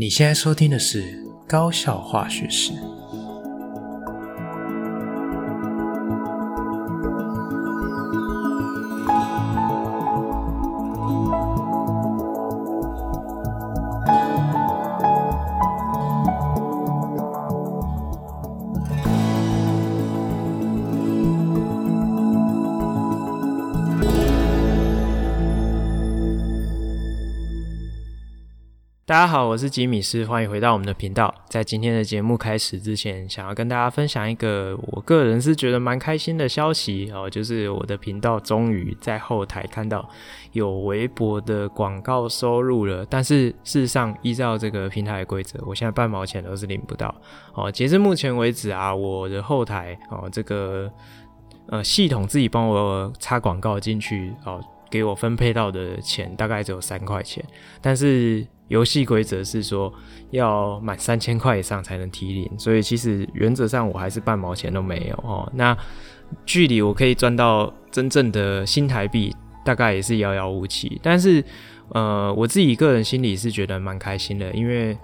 [0.00, 2.70] 你现在收听的是高效化学史。
[29.18, 31.34] 大家好，我是吉米斯，欢迎回到我们的频道。
[31.48, 40.08] 在今天的节目开始之前，想要跟大家分享一个我个人是觉得蛮开心的消息哦，就是我的频道终于在后台看到
[40.52, 43.04] 有微博的广告收入了。
[43.10, 47.12] 但是事实上，依照这个平台的规则，我现在半毛钱都是领不到
[47.54, 47.72] 哦。
[47.72, 50.88] 截至目前为止啊，我的后台哦，这个
[51.66, 57.44] 呃系统自己帮我插广告进去哦，给我分配到的钱大概只有三块钱，
[57.82, 58.46] 但是。
[58.68, 59.92] 游戏规则是说
[60.30, 65.50] 要满三千块以上才能提领，所以其实原则上我还是半毛钱都没有哦。
[65.54, 65.76] 那
[66.44, 69.34] 距离我可以赚到真正的新台币，
[69.64, 71.00] 大概也是遥遥无期。
[71.02, 71.42] 但是
[71.90, 74.96] 呃，我自己个人心里是觉得蛮开心的，因为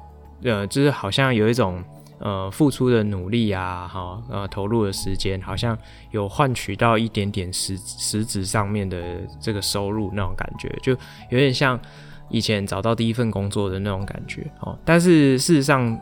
[0.43, 1.83] 呃，就是好像有一种
[2.19, 5.77] 呃付出的努力啊，哈呃投入的时间，好像
[6.11, 8.99] 有换取到一点点实实质上面的
[9.41, 10.93] 这个收入那种感觉，就
[11.31, 11.81] 有点像。
[12.29, 15.99] 以前找到第一份工作的那种感觉哦，但是事实上，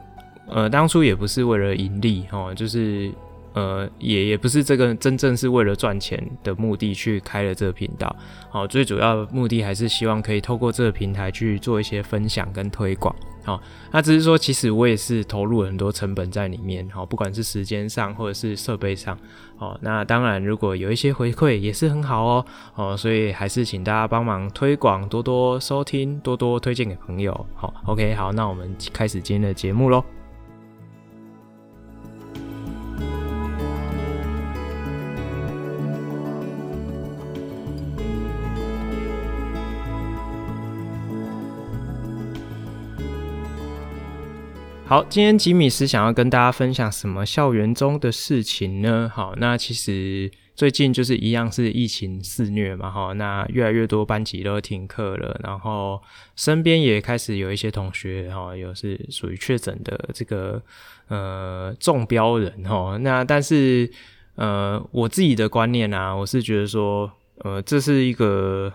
[0.47, 3.13] 呃，当初也不是为了盈利哦，就是
[3.55, 8.15] 呃，也也不是这个真正是为了赚钱的目的去开了这个频道，
[8.51, 13.15] 哦，最主要的目的还是希望可以透过这个平台去做一些分享跟推广。
[13.45, 19.19] 好，那只是说，其实我也是投入了很多成本在里面，好，不管是时间上或者是设备上，
[19.57, 30.22] 好，那当然如果有一些回馈也是很好哦，哦，所以还是请大家帮忙推广，多多收听，多多推荐给朋友，好，OK，好，那我们开始今天的节目喽。
[44.93, 49.11] 好，今天吉米斯想要跟大家分享什么校园中的事情呢？
[49.11, 55.99] 好，那其实最近就是一样是疫情肆虐嘛，哈，那越来越多班级都停课了，然后
[56.37, 60.63] 身边也开始有一些同学哈，有是属于确诊的这个
[61.09, 63.91] 呃中标人哈，那但是
[64.35, 68.71] 呃我自己的观念啊，我是觉得说呃这是一个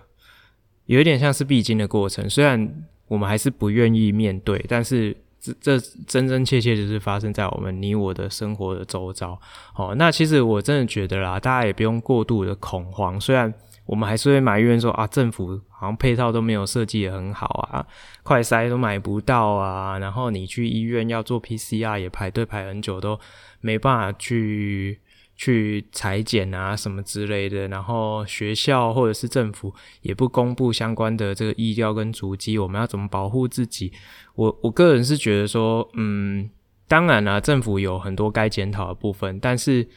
[0.87, 2.67] 有一点像是必经的过程，虽然
[3.07, 5.15] 我们还是不愿意面对，但是。
[5.39, 9.39] 这这真真切切就是发生在我们你我的生活的周遭，
[9.75, 13.19] 哦，那其实我真的觉得啦，大家也不用过度的恐慌。
[13.19, 13.53] 虽然
[13.85, 17.85] 我们还是会埋怨说啊，政府好像配套都没有设计的很好啊，
[18.23, 23.19] 快筛都买不到啊，然后你去医院要做 PCR 也排队排很久，都
[23.61, 24.99] 没办法去。
[25.37, 33.93] 去裁剪啊什么之类的，然后学校或者是政府也不公布相关的这个医疗跟足迹，我们要怎么保护自己？
[34.35, 36.49] 我我个人是觉得说，嗯，
[36.87, 39.87] 当然啦，政府有很多该检讨的部分，但是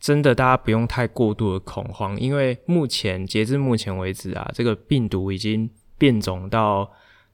[0.00, 6.90] 真的大家不用太过度的恐慌，因为目前截至目前为止啊，这个病毒已经变种到。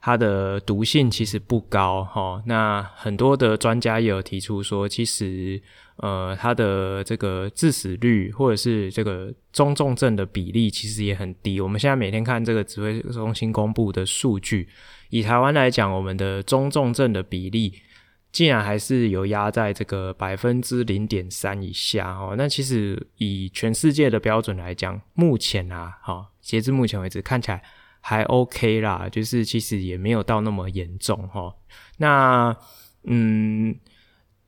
[0.07, 5.59] 它的毒性其实不高齁，那很多的专家也有提出说，其实
[5.97, 11.61] 呃，它的这个致死率或者是这个中重症的比例其实也很低。
[11.61, 14.69] 我们现在每天看这个指挥中心公布的数据，
[15.11, 17.75] 以台湾来讲，我们的中重症的比例
[18.33, 22.35] 竟然还是有压在这个百分之零点三以下哦。
[22.37, 27.63] 那其实以全世界的标准来讲，目前啊，齁，截至目前为止看起来。
[28.07, 31.55] 还 OK 啦，就是其实也没有到那么严重齁。
[31.97, 32.55] 那
[33.05, 33.75] 嗯，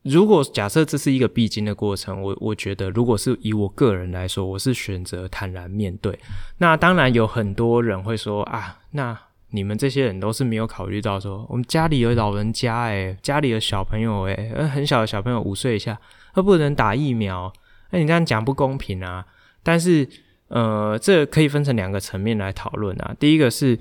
[0.08, 6.18] 如果假设这是一个必经的过程，我我觉得如果是以我个人来说，我是选择坦然面对。
[6.58, 9.18] 那当然有很多人会说啊，那
[9.50, 15.98] 你们这些人都是没有考虑到说，我们家里有老人家诶，家里有小朋友诶，很小的小朋友五岁以下，
[16.34, 17.52] 他不能打疫苗，
[17.90, 19.26] 那你这样讲不公平啊。
[19.62, 20.08] 但是。
[20.48, 23.12] 呃，这可以分成两个层面来讨论啊。
[23.18, 23.76] 第一个是，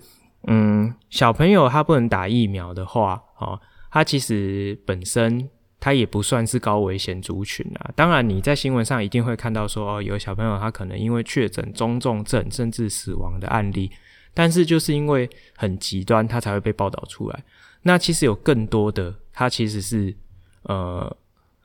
[0.48, 3.62] 嗯，小朋友他不能打疫苗的话，哦，
[3.92, 5.48] 他其实本身
[5.80, 7.92] 他也不算是高危险族群啊。
[7.96, 13.92] 当然，你在新闻上一定会看到说，哦，有小朋友他可能因为确诊中重症甚至死亡的案例，
[14.34, 17.44] 但是就是因为很极端，他才会被报道出来。
[17.84, 20.16] 那其实有更多的，他其实是
[20.64, 21.16] 呃。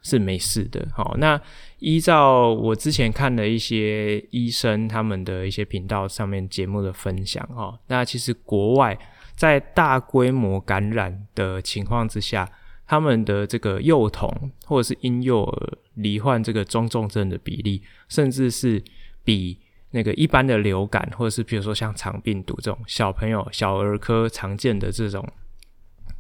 [0.03, 1.39] 是没事的，好，那
[1.79, 8.99] 依照我之前看的一些医生他们的一些频道上面节目的分享，哈，那其实国外
[9.37, 12.51] 在大规模感染的情况之下，
[12.91, 14.29] 他们的这个幼童
[14.67, 18.83] 或者是婴幼儿罹患这个中重症的比例，甚至是
[19.23, 19.57] 比
[19.93, 25.25] 那个一般的流感，或者是比如说像肠病毒这种小朋友小儿科常见的这种，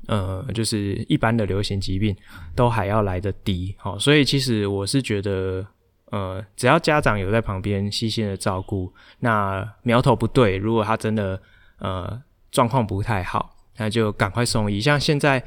[0.06, 2.14] 呃，就是一般的流行疾病，
[2.55, 3.75] 都还要来得低。
[3.76, 5.66] 好，所以其实我是觉得，
[6.12, 11.43] 呃，只要家长有在旁边细心的照顾，那苗头不对，如果他真的
[11.81, 12.23] 呃。
[12.52, 14.81] 状况不太好，那就赶快送医。
[14.81, 15.40] 像现在，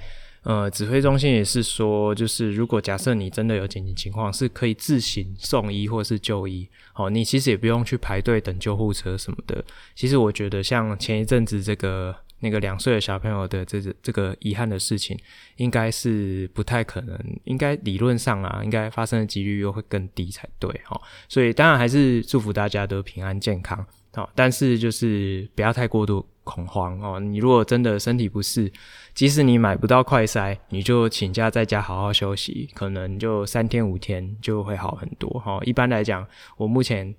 [0.44, 6.68] 呃，指挥中心也是说，就是如果假设你真的有紧急情况，是可以自行送医或是就医。
[6.92, 9.64] 好，你其实也不用去排队等救护车什么的。
[9.96, 15.18] 其实我觉得，像前一阵子这个那个两岁的小朋友的这这这个遗憾的事情，
[15.56, 20.70] 应该是不太可能，应该理论上啊，应该发生的几率又会更低才对。
[20.84, 21.00] 哈，
[21.30, 23.86] 所以当然还是祝福大家都平安健康。
[24.14, 27.20] 好，但是就是不要太过度恐慌哦。
[27.20, 28.72] 你如果真的身体不适，
[29.14, 35.30] 即使你买不到快筛，你就请假在家好好休息，可能就三天五天就会好很多。
[35.40, 36.26] 哈，一般来讲，
[36.58, 37.14] 我目前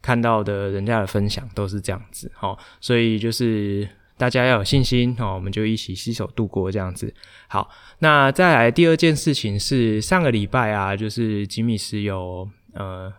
[0.00, 2.30] 看到的人家的分享都是这样子。
[2.34, 7.14] 哈，所以就是大家要有信心哦，我们就一起携手度过这样子。
[7.48, 13.12] 好，那再来第二件事情是上个礼拜啊，就是吉米师有呃。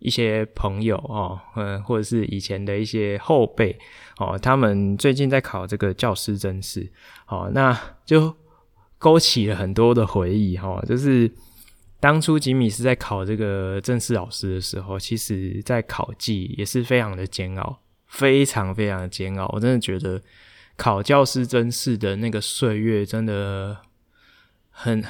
[0.00, 3.74] 一些朋友哦，嗯，或者是以前的一些后辈
[4.18, 6.90] 哦，他们最近在考这个教师甄试，
[7.28, 8.34] 哦，那就
[8.98, 10.84] 勾起了很多的回忆哈、哦。
[10.86, 11.30] 就是
[12.00, 19.50] 当初吉米是在考这个正式老师的时候，其实在考季也是非常的煎熬，非常非常的煎熬。
[19.52, 20.20] 我真的觉得
[20.76, 23.76] 考教师甄试的那个岁月真的
[24.70, 25.04] 很。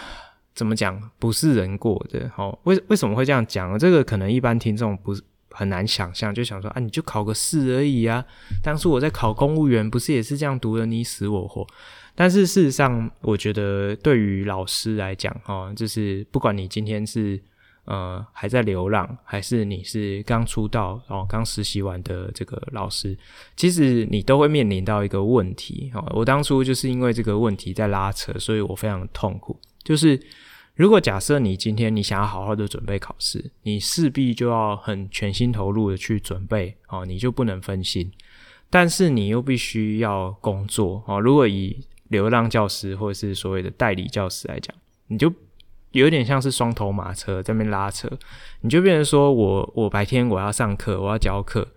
[0.54, 2.30] 怎么讲不是人过的？
[2.32, 3.76] 好，为为什么会这样讲？
[3.76, 5.20] 这个可能一般听众不是
[5.54, 8.24] 很难想象，就想说啊，你就考个试而已啊。
[8.62, 11.66] 当初我在考公务员，不是也是这样读的你死我活？
[12.14, 17.40] 但是事实上，我觉得对于老师来讲，哈，就是不管你今天是
[17.86, 23.16] 呃还在流浪，还是你是刚出道哦刚实习完的这个老师，
[23.56, 25.90] 其实你都会面临到一个问题。
[25.92, 29.58] 哈，我当初就是因为这个问题在拉扯，所以我非常痛苦。
[29.82, 30.18] 就是，
[30.74, 38.10] 如果假设你今天你想要好好的准备考试，你势必就要很全心投入的去准备哦，你就不能分心。
[38.68, 41.20] 但是你又必须要工作哦。
[41.20, 41.78] 如果以
[42.08, 44.74] 流浪教师或者是所谓的代理教师来讲，
[45.06, 45.32] 你就
[45.92, 48.10] 有点像是双头马车在那边拉扯，
[48.62, 51.68] 你就变成说我我白天我要上课，我要教课，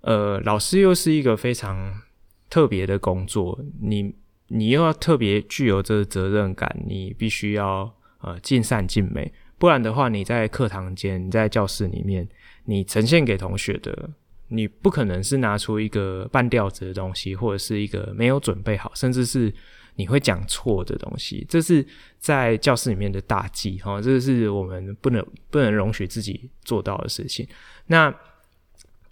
[0.00, 2.00] 呃，老师又是一个非常
[2.48, 4.14] 特别的工作，你。
[4.52, 12.28] 你又要特别具有这个责任感，你必须要呃尽善尽美，不然的话，你在课堂间、你在教室里面，
[12.64, 14.10] 你呈现给同学的，
[14.48, 19.52] 你不可能是拿出一个半吊子的东西，或者是一个没有准备好，甚至是
[19.96, 21.86] 你会讲错的东西，这是
[22.18, 27.46] 在教室里面的大忌哈，这是我们不能不能容许自己做到的事情。
[27.86, 28.14] 那。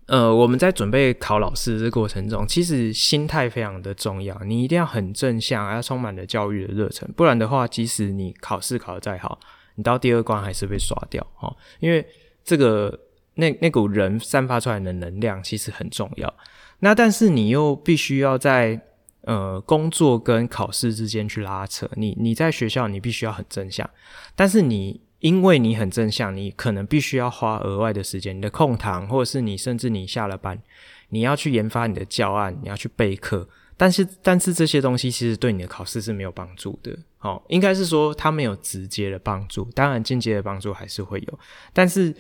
[0.09, 4.35] 呃，我们在准备考老师的这过程中，其实心态非常的重要。
[4.43, 9.39] 你一定要很正向，要充满了教育的热忱，不然的话，即使你考试考得再好，
[9.75, 11.55] 你到第二关还是被刷掉哈。
[11.79, 12.03] 因为
[12.43, 12.99] 这个
[13.35, 16.35] 那那股人散发出来的能量其实很重要。
[16.79, 18.81] 那但是你又必须要在
[19.23, 21.87] 呃工作跟考试之间去拉扯。
[21.97, 23.89] 你你在学校你必须要很正向，
[24.35, 25.03] 但是你。
[25.21, 30.61] 因为你很正向，你可能必须要花额外的时间，你的空堂，或者是你甚至你下了班，
[31.09, 33.49] 你要去研发你的教案，你要去备课。
[33.77, 36.97] 但是，但是这些东西其实对你的考试是没有帮助的。
[37.21, 41.39] 哦，应该是说它没有直接的帮助，当然间接的帮助还是会有。
[41.73, 42.15] 但是，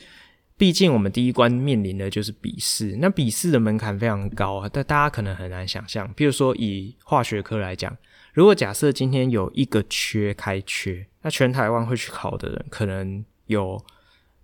[0.57, 6.12] 毕竟我们第一关面临的就是笔试，那笔试的门槛非常高啊，但大家可能很难想象。
[6.14, 7.97] 比如说以化学科来讲。
[8.38, 13.85] 如果假设今天有一个缺开缺，那全台湾会去考的人可能有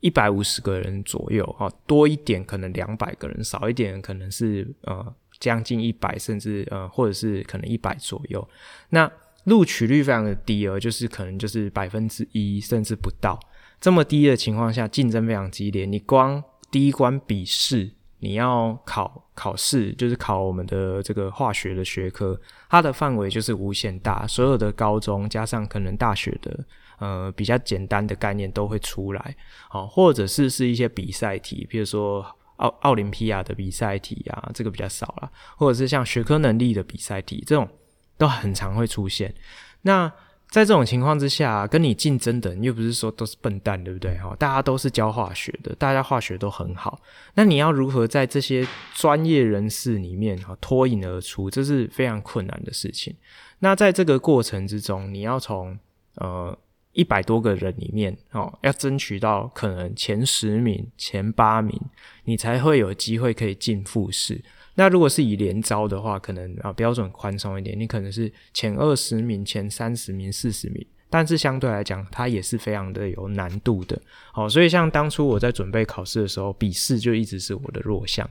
[0.00, 8.48] 一百五十个人左右，啊，多一点可能两百个人，少一点可能是呃将近一百，甚至呃或者是可能一百左右。
[8.88, 9.08] 那
[9.44, 13.38] 录取率非常的低哦，就是可能就是百分之一甚至不到。
[13.80, 17.92] 这么低的情况下，竞争非常激烈，你光第一关笔试。
[18.24, 22.40] 你要考考试，就是考我们的这个化学的学科，
[22.70, 26.64] 它的范围就是无限大，所有的高中加上可能大学的，
[26.98, 29.36] 呃，比较简单的概念都会出来，
[29.68, 32.24] 好，或者是是一些比赛题，比如说
[32.56, 37.68] 奥奥林匹亚的比赛题啊，这个比较少啦，或者是像学科能力的比赛题，这种
[38.16, 39.34] 都很常会出现。
[39.82, 40.10] 那
[40.54, 44.16] 在这种情况之下，跟你竞争的人又不是说都是笨蛋，对不对？
[44.18, 47.00] 哈，大家都是教化学的，大家化学都很好。
[47.34, 53.12] 那你要如何在这些专业人士里面哈脱颖而出，这是非常困难的事情。
[53.58, 55.76] 那在这个过程之中，你要从
[56.18, 56.56] 呃
[56.94, 61.78] 一百多个人里面哦，要争取到可能前十名、前八名，
[62.24, 64.42] 你才会有机会可以进复试。
[64.76, 74.00] 那如果是以连招的话，可能啊标准宽松一点，你可能是前二十名、前三十名、四十名，但是相对来讲，它也是非常的有难度的。
[74.32, 78.28] 好，所以像当初我在准备考试的时候，笔试就一直是我的弱项。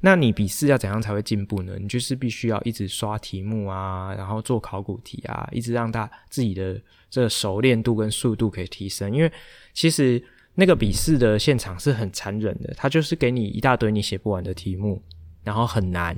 [0.00, 1.76] 那你笔试要怎样才会进步呢？
[1.78, 6.80] 你就是必须要一直刷题目啊，然后做考古题啊，一直让他自己的
[7.10, 9.14] 这个熟练度跟速度可以提升。
[9.14, 9.30] 因为
[9.74, 10.22] 其实
[10.54, 15.02] 那个笔试的现场是很残忍的，它就是给你一大堆你写不完的题目。
[15.44, 16.16] 然后很难，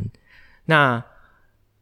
[0.65, 1.05] 那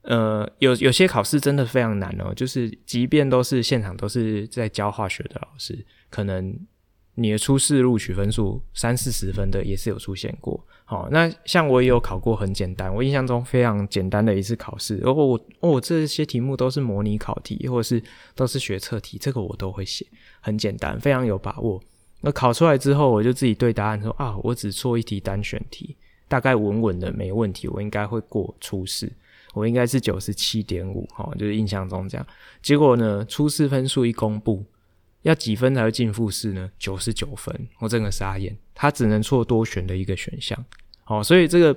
[0.07, 6.59] 呃有有些考试真的非常难哦，就是即便都是现场都是在教化学的老师，可能
[7.15, 10.65] 你的初试录取分数三四十分的也是有出现过。
[10.85, 18.03] 好，那像我也有考过很简单，我印象中非常简单的一次考试，哦我哦这些题目都是模拟考题，或者是
[18.35, 20.07] 都是学测题，这个我都会写，
[20.41, 21.83] 很简单，非常有把握。
[22.21, 25.97] 那考出来之后，我就自己对答案说啊，我只错一题单选题。
[26.29, 29.11] 大概稳稳的没问题，我应该会过初试，
[29.57, 32.27] 我应该是九十七点五，哈，就是印象中这样。
[32.61, 34.63] 结果呢，初试分数一公布，
[35.23, 36.71] 要几分才会进复试呢？
[36.79, 40.63] 九十九分，我整个傻眼，他只能错多选的一个选项，
[41.07, 41.75] 哦，所以这个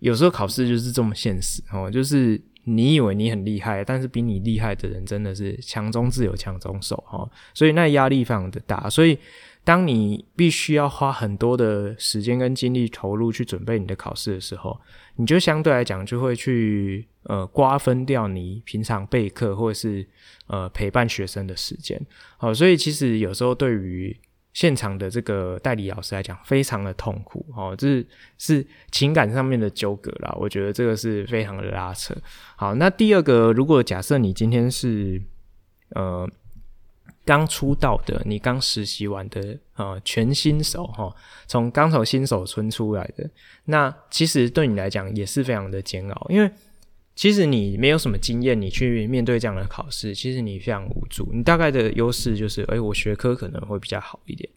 [0.00, 9.18] 有时候考试就是这么现实，哦，就是你以为你很厉害，但是比你厉害的人真的是强中自有强中手，哈，所以那压力非常的大，所以。
[9.64, 14.80] 当你必须要花很多的时间跟精力投入去准备你的考试的时候，
[15.18, 20.06] 你就相对来讲就会去呃瓜分掉你平常备课或者是
[20.46, 22.00] 呃陪伴学生的时间。
[22.36, 24.16] 好，所以其实有时候对于
[24.52, 27.44] 现场的这个代理老师来讲，非常的痛苦。
[27.56, 28.06] 哦，这是
[28.38, 30.32] 是情感上面的纠葛啦。
[30.38, 32.14] 我觉得这个是非常的拉扯。
[32.56, 35.20] 好，那第二个，如果假设你今天是
[35.90, 36.28] 呃。
[37.28, 41.14] 刚出道的，你刚实习完的，呃，全新手哈，
[41.46, 43.28] 从刚从新手村出来的，
[43.66, 46.50] 那其实对你来讲也是非常的煎熬，因为
[47.14, 51.28] 其实你没有什么经验，你去面对这样的考试，其实你非常无助。
[51.30, 54.48] 你大概的优势就是，哎，我学科可能会比较好一点，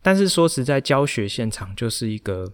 [0.00, 2.50] 但是说实在，教学现场就是一个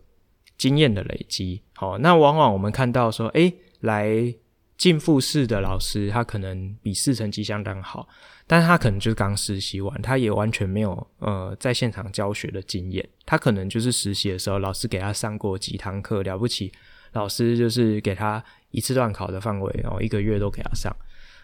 [0.58, 1.62] 经验的累积。
[1.74, 4.34] 好，那往往我们看到说，哎，来
[4.80, 8.08] 进复试的老师，他可能笔试成绩相当好。
[8.46, 13.06] 但是他可能就是刚实习完，他也完全没有呃在现场教学的经验。
[13.26, 16.72] 他可能就是实习的时候，老师给他上过几堂课，了不起，
[17.12, 20.90] 老师就是给他一次段考的范围，然后一个月都给他上。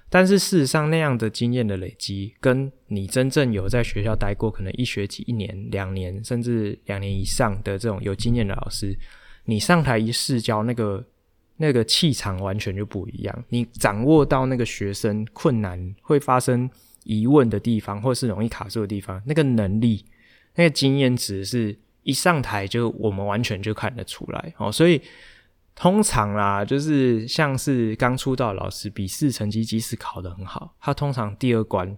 [0.09, 8.99] 但是事实上，那样的经验的累积，跟你真正有在学校待过，可能一学期、一年、两年，甚至两年以上的这种有经验的老师，
[9.45, 11.05] 你上台一试教，那个
[11.57, 13.45] 那个气场完全就不一样。
[13.49, 16.71] 你掌握到那个学生困难会发生。
[17.09, 20.05] 疑问的地方，或是容易卡住的地方，那个能力、
[20.57, 24.73] 那个经验值，是一上台就我们完全就看得出来哦。
[24.73, 25.01] 所以
[25.77, 31.97] 通常啦，就是像是刚出道老师，笔试成绩即使考得很好，他通常第二关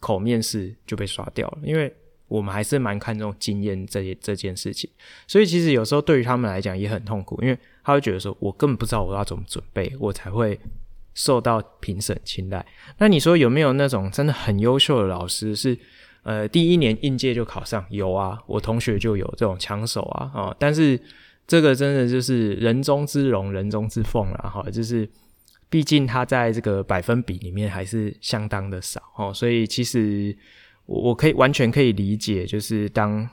[0.00, 1.94] 口面试就被刷掉了，因为
[2.26, 4.90] 我们还是蛮看重经验这这件事情。
[5.28, 7.56] 所以其实有时候对于他们来讲也很痛苦，因为
[7.88, 10.60] 他会觉得说，我根本不知道我要怎么准备，我才会。
[11.14, 12.64] 受到评审青睐，
[12.98, 15.76] 那你说有没有那种真的很优秀的老师是，
[16.22, 17.84] 呃，第一年应届就考上？
[17.90, 21.00] 有啊，我同学就有这种枪手啊，哦，但是
[21.44, 25.10] 这个真的就是人中之龙，人中之凤啦，哈，就是
[25.68, 30.36] 毕竟他在这个百分比里面还是相当的少哦，所以其实
[30.86, 33.28] 我可以完全可以理解，就是当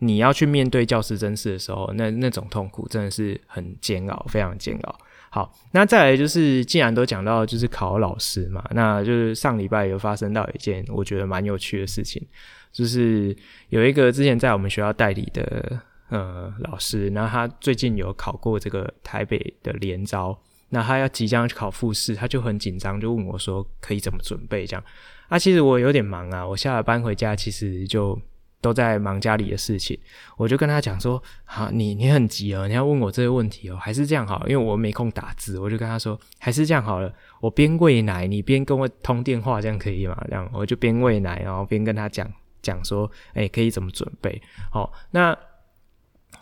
[0.00, 4.98] 你要去面对教师甄试的时候，那那种痛苦真的是很煎熬，非常煎熬。
[5.30, 12.26] 好，那再来就是，既然都讲到就是考老师嘛，那就是上礼拜有发生到一件我觉得蛮有趣的事情，
[12.72, 13.36] 就是
[13.68, 15.78] 有一个之前在我们学校代理的
[16.08, 20.38] 呃老师，那他最近有考过这个台北的联招，
[20.70, 24.82] 那他要即将去考复试，他就很紧张，就问我说可以怎么准备这样。
[25.28, 28.18] 啊，其实我有点忙啊，我下了班回家其实就。
[28.60, 29.98] 都在忙家里的事情，
[30.36, 42.28] 我就跟他讲说：“好，你你很急哦，你要问我这个问题哦，还是这样好，因为我没空打字。”我就跟他说：“还是这样好了，我边喂奶，你边跟我通电话，这样可以吗？”这样我就边喂奶，然后边跟他讲
[42.60, 44.40] 讲说：“哎，可以怎么准备？”
[44.72, 45.36] 好，那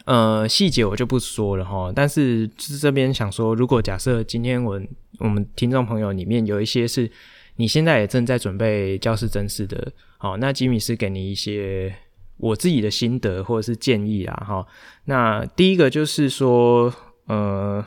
[0.06, 1.92] 呃细节我就不说了哈。
[1.94, 4.80] 但是就是这边想说，如果假设今天我
[5.18, 7.11] 我们听众朋友里面有一些是。
[7.58, 11.90] 你现在也正在准备教师甄试的，好，那吉米斯给你一些
[12.38, 14.66] 我自己的心得或者是建议啊，哈。
[15.05, 16.93] 那第一个就是说，
[17.26, 17.85] 呃，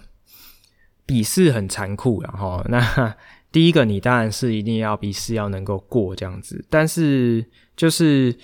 [1.05, 3.15] 笔试很残酷，然后 那
[3.51, 8.35] 第一个你当然是一定要笔试要能够过这样子，但是就是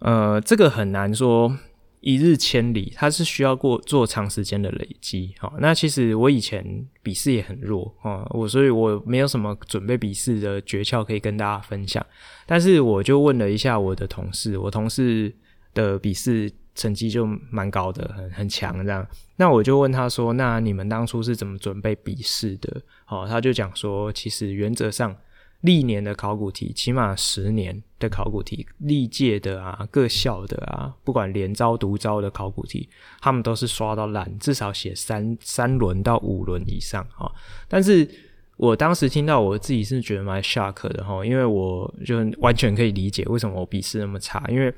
[0.00, 1.56] 呃，这个很难说。
[2.00, 5.34] 一日千里，它是需要过做长时间的累积。
[5.38, 6.64] 好，那其实我以前
[7.02, 12.04] 笔试也很弱啊，我所以我没有什么准备笔试的诀窍可以跟大家分享。
[12.46, 15.32] 但是我就问了一下我的同事，我同事
[15.74, 19.06] 的笔试成绩就蛮高的，很很强这样。
[19.36, 25.14] 那我就问他说：“那你们当初是怎么准备笔试的？”好，他就讲说：“其实原则上。”
[25.62, 32.88] 历年的考古题，起码十年的考古题，历届的啊，各校的啊，不管联招独招的考古题，
[33.20, 37.30] 他们都是刷到烂，至少写三三轮到五轮以上哈。
[37.66, 38.08] 但是
[38.56, 44.72] 我当时听到，我自己是觉得蛮吓客的哈，因为我就完全可以理解为什么我笔试那么差，因为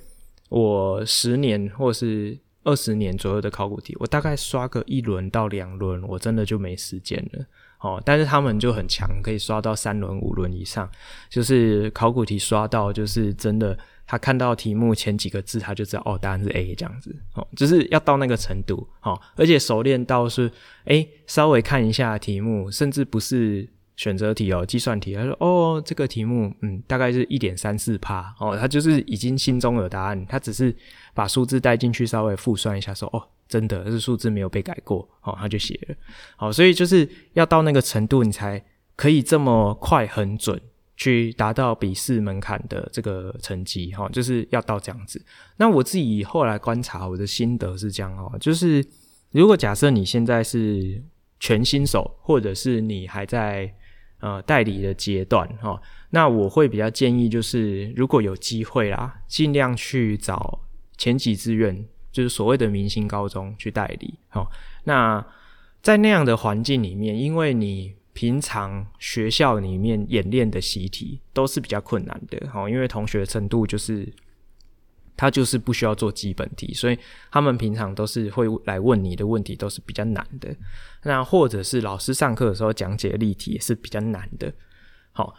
[0.48, 7.44] 我十年或是二十年左右的考古题，我大概刷个一轮到两轮，我真的就没时间了。
[7.80, 10.88] 哦，但是他们就很强，可以刷到三轮、五轮以上，
[11.28, 20.50] 就是考古题刷到，就是真的，他看到题目前几个字，他就知道哦，答案是 A 这样子，哦，就是要到那个程度，哦，而且熟练到是，
[20.84, 23.66] 诶，稍微看一下题目，甚至不是
[24.00, 30.74] 选择题哦，计算题，他说哦，这个题目，嗯，大概是一点三四趴，哦，他就是已经心中有答案，他只是
[31.12, 33.22] 把数字带进去，稍微复算一下，说哦。
[33.46, 35.94] 真的，这数字没有被改过，哦，他就写了，
[36.36, 38.64] 好，所以就是要到那个程度，你才
[38.94, 40.58] 可以这么快很准
[40.96, 45.20] 去达到笔试门槛的这个成绩，哈，就是要到这样子。
[45.56, 48.86] 那我自己后来观察，我的心得是这样哦，就是
[49.32, 51.02] 如果假设你现在是
[51.40, 53.74] 全新手，或者是你还在
[54.20, 60.60] 呃代理的阶段，哈，那我会比较建议，就是如果有机会啦，尽量去找
[60.96, 61.84] 前几志愿。
[62.12, 64.50] 就是所谓的明星高中去代理，好，
[64.82, 65.24] 那
[65.80, 74.12] 在那样的环境里面，因为你平常学校里面演练的习题都是比较困难的，好，因为同学程度就是
[75.20, 76.98] 他就是不需要做基本题，所以
[77.30, 80.48] 他们平常都是会来问你的问题都是比较难的，
[81.02, 84.50] 那或者是老师上课的时候讲解例题也是比较难的，
[85.12, 85.34] 好。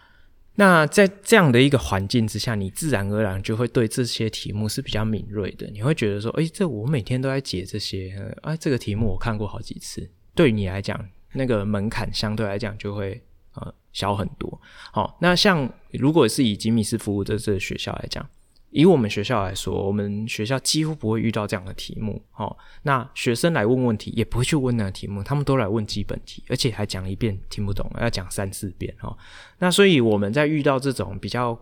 [0.55, 5.65] 那在这样的一个环境之下，你自然而然就会对这些题目是比较敏锐的。
[5.71, 10.07] 你会觉得说，诶，这我每天都在解这些，啊，这个题目我看过好几次。
[10.35, 10.99] 对你来讲，
[11.31, 13.23] 那个门槛相对来讲就会
[13.55, 14.61] 呃小很多。
[14.91, 18.29] 好，那像如果是以吉米斯服务的这个学校来讲。
[18.71, 22.21] 以我们学校来说，我们学校几乎不会遇到这样的题目。
[22.35, 28.93] 哦，那学生来问问题也不会去问那个题目，他们都来问基本题，而且还讲一遍听不懂，要讲三四遍。
[29.01, 29.15] 哦，
[29.59, 31.57] 那所以我们在遇到这种比较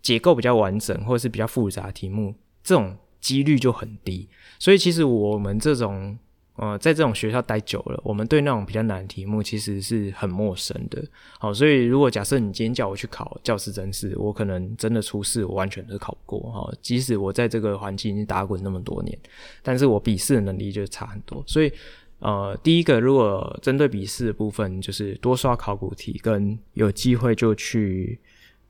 [0.00, 4.28] 结构比较完整或者是比较复杂的题目，这种几率就很低。
[4.58, 6.18] 所以其实我们这种。
[6.62, 11.02] 呃，在这种学校待久了，我们对那种比较难的题目其实是很陌生的。
[11.40, 16.52] 好，所以如果假设你今天叫我去考教师甄试，我可能真的初试，我完全都考不过。
[16.52, 19.18] 哈，即使我在这个环境已经打滚那么多年，
[19.60, 21.42] 但是我笔试的能力就差很多。
[21.48, 21.72] 所以，
[22.20, 28.20] 呃，第一个，如果针对笔试的部分，就是多刷考古题，跟有机会就去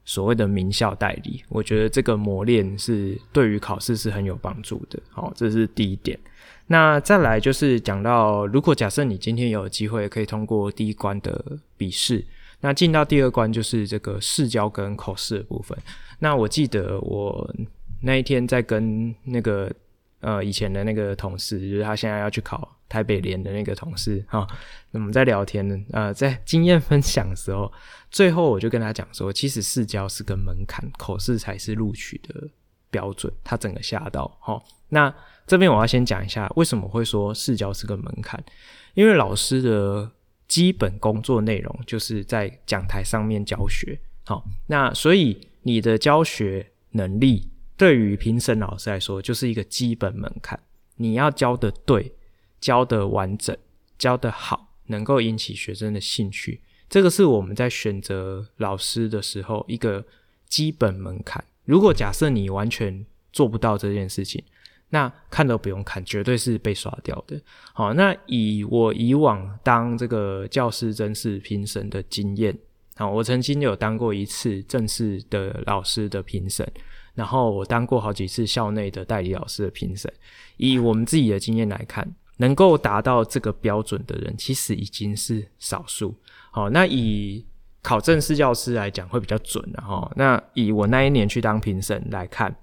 [0.06, 4.98] 所谓的名校代理，我觉得这个磨练是对于考试是很有帮助的。
[5.10, 6.18] 好，这是第一点。
[6.72, 12.24] 那再来就是讲到，如果假设你今天有机会可以通过第一关的笔试，
[12.62, 15.76] 那进到第二关就是这个试教跟口试的部分。
[16.18, 17.54] 那我记得我
[18.00, 19.70] 那一天在跟那个
[20.20, 24.46] 呃以前的那个同事，就是他现在要去考台北联的那个同事哈，
[24.92, 27.70] 我们在聊天呢，呃，在经验分享的时候，
[28.10, 32.48] 最后我就跟他讲说，其实试教是个门槛，口试才是录取的
[32.92, 33.32] 标准。
[33.42, 35.12] 他整个吓到哈，那。
[35.44, 38.42] 这边我要先讲一下，为什么会说试教是个门槛？
[38.94, 40.08] 因为老师的
[40.46, 50.58] 基本工作内容就是在讲台上面教学，好，那所以你的教学能力对于评审老师来说就是一个基本门槛。
[50.96, 52.14] 你要教的对，
[52.60, 53.54] 教的完整，
[53.98, 60.06] 教的好，能够引起学生的兴趣，这个是我们在选择老师的时候一个
[60.48, 61.44] 基本门槛。
[61.64, 64.42] 如果假设你完全做不到这件事情，
[64.90, 67.40] 那看都不用看，绝对是被刷掉的。
[67.72, 72.56] 好，那以我以往当这个教师甄试评审的经验，
[72.96, 76.70] 好，我曾经有当过一次正式的老师的评审，
[77.14, 80.12] 然后我当过好几次校内的代理老师的评审。
[80.58, 86.14] 以我们自己的经验来看，能够达到这个标准的人，其实已经是少数。
[86.50, 87.42] 好，那以
[87.82, 90.10] 考正式教师来讲会比较准的哈。
[90.16, 92.54] 那以我那一年去当评审来看，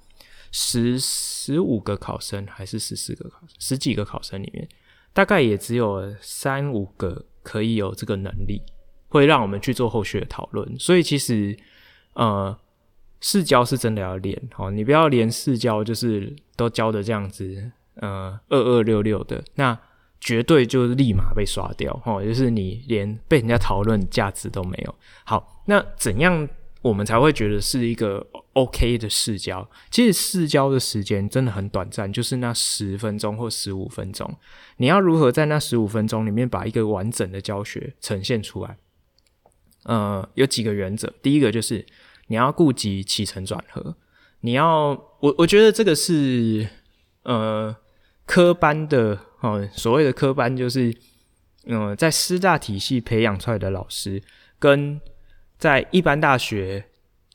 [0.52, 4.68] 十十五个考生还是十四个考生，十几个考生里面，
[5.14, 8.62] 大概也只有三五个可以有这个能力，
[9.10, 10.80] 会让我们去做后续的讨论。
[10.80, 11.58] 所以其实
[12.14, 12.58] 呃，
[13.20, 19.78] 试教是真的要练哦，你不要连试教就是都教的这样子，呃，二二六六的那。
[20.22, 24.96] 绝对就是立马被刷掉，哦，就是你连被人家讨论价值都没有。
[25.24, 26.48] 好，那怎样
[26.82, 29.66] 我们才会觉得是一个 OK 的试教？
[29.90, 34.30] 其实试教的时间真的很短暂，就是那十分钟或十五分钟。
[34.76, 38.78] 你要如何在那十五分钟里面把一个完整的教学呈现出来？
[39.86, 41.14] 呃，有几个原则。
[41.22, 41.86] 第一个就是
[42.28, 43.96] 你要顾及起承转合，
[44.42, 44.90] 你要
[45.22, 46.68] 我我觉得这个是
[47.24, 47.74] 呃
[48.26, 49.18] 科班的。
[49.42, 50.94] 哦，所谓的科班就是，
[51.66, 54.22] 嗯，在师大体系培养出来的老师，
[54.60, 55.00] 跟
[55.58, 56.86] 在一般大学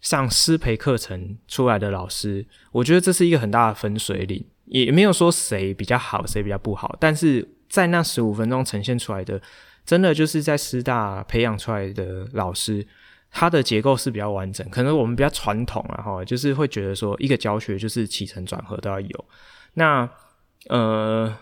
[0.02, 9.40] 上师培课程出来的老师，我觉得这是一个很大的分水岭，也没有说谁比较好，谁比较不好，但是在那十五分钟呈现出来的，
[9.86, 12.86] 真的就是在师大培养出来的老师，
[13.30, 14.68] 他的结构是比较完整。
[14.68, 19.24] 可能我们比较传统啊，哈，就是会觉得说，一个教学就是起承转合都要有。
[19.72, 20.06] 那，
[20.68, 21.34] 呃。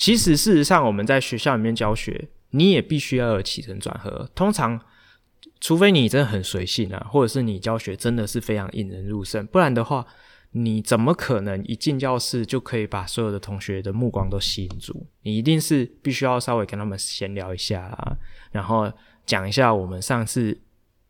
[0.00, 4.26] 其实，事实上，我们在学校里面教学，你也必须要有起承转合。
[4.34, 4.80] 通常，
[5.60, 10.06] 除非你真的很随性啊，或者是你教学真的是非常引人入胜，不然的话，
[10.52, 15.06] 你怎么可能一进教室就可以把所有的同学的目光都吸引住？
[15.22, 18.16] 你一定是必须要稍微跟他们闲聊一下啊，
[18.52, 18.90] 然后
[19.26, 20.62] 讲一下我们上次。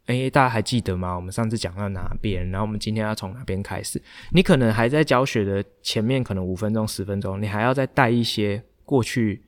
[0.06, 1.14] 诶，大家还记得吗？
[1.14, 2.50] 我们上次讲到哪边？
[2.50, 4.02] 然后我们今天要从哪边开始？
[4.32, 8.60] 你可能还在教学的前面，可能五分钟、十分钟，你还要再带一些。
[8.90, 9.40] 过去，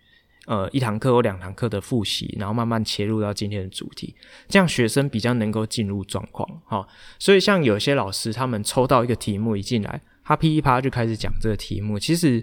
[0.46, 4.14] 呃，一堂课或两堂课的复习，然后慢慢切入到今天的主题，
[4.46, 6.48] 这样学生比较能够进入状况。
[6.64, 6.86] 哈，
[7.18, 11.98] 所以像有些老师，他们抽到一个题目一进来，他噼里啪啦就开始讲这个题目。
[11.98, 12.40] 其实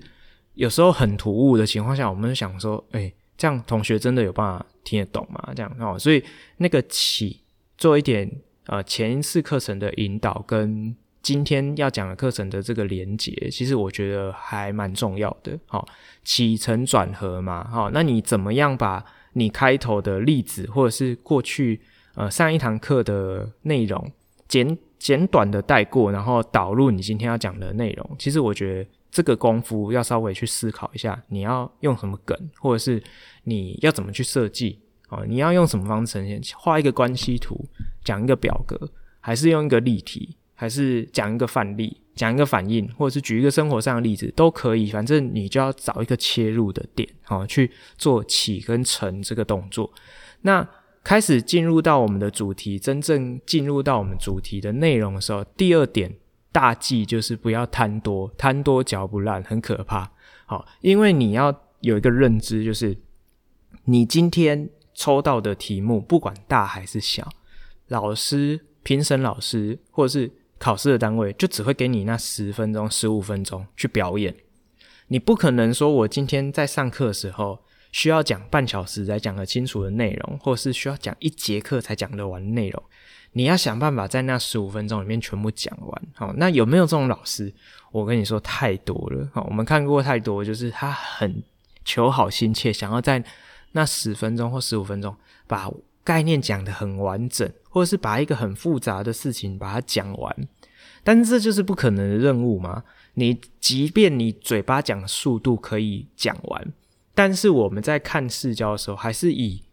[0.55, 5.53] 有时候很突兀的情况下，我们想说，诶，这样同学真的有办法听得懂吗？
[5.55, 6.21] 这样哦，所以
[6.57, 7.39] 那个起
[7.77, 8.29] 做一点
[8.65, 10.93] 呃前一次课程的引导跟。
[11.21, 15.57] 今天要讲的课程的这个连结，其实我觉得还蛮重要的。
[15.65, 15.87] 好，
[16.23, 19.03] 起承转合嘛，好，那你怎么样把
[19.33, 21.79] 你开头的例子，或者是过去
[22.15, 24.11] 呃上一堂课的内容
[24.47, 28.15] 简简短的带过，然后导入你今天要讲的内容？
[28.17, 33.01] 其实我觉得这个功夫要稍微去思考一下，你要用什么梗，或者是
[33.43, 34.79] 你要怎么去设计？
[35.09, 36.41] 哦，你要用什么方式呈现？
[36.55, 37.65] 画一个关系图，
[38.03, 40.35] 讲一个表格，还是用一个例题？
[40.59, 44.91] 还是讲一个范例，讲一个反应，或者是举一个生活上的例子都可以。
[44.91, 49.89] 反正你就要找一个切入的点，好，去做起跟承这个动作。
[50.41, 50.67] 那
[51.01, 56.13] 开始进入到我们的主题，真正进入到我们主题的内容的时候，第二点
[56.51, 60.11] 大忌就是不要贪多，贪多嚼不烂，很可怕。
[60.45, 62.97] 好，因为你要有一个认知，就是
[63.85, 67.29] 你今天抽到的题目，不管大还是小，
[67.87, 74.35] 老师、评审老师或者是考试的单位就只会给你那十分钟、十五分钟去表演，
[75.07, 77.59] 你不可能说我今天在上课的时候
[77.91, 82.83] 需要讲半小时才讲得清楚的内容，或是需要讲一节课才讲得完内容，
[83.31, 86.01] 你要想办法在那十五分钟里面全部讲完。
[86.13, 87.53] 好，那有没有这种老师？
[87.91, 89.27] 我跟你说太多了。
[89.33, 91.41] 好，我们看过太多，就是他很
[91.85, 93.23] 求好心切，想要在
[93.71, 95.15] 那十分钟或十五分钟
[95.47, 95.71] 把
[96.03, 97.49] 概念讲得很完整。
[97.69, 100.47] 或者是把一个很复杂的事情把它讲完，
[101.03, 102.83] 但是这就是不可能的任务嘛。
[103.13, 106.73] 你即便你嘴巴讲的速度可以讲完，
[107.13, 109.63] 但是我们在看试教的时候，还是以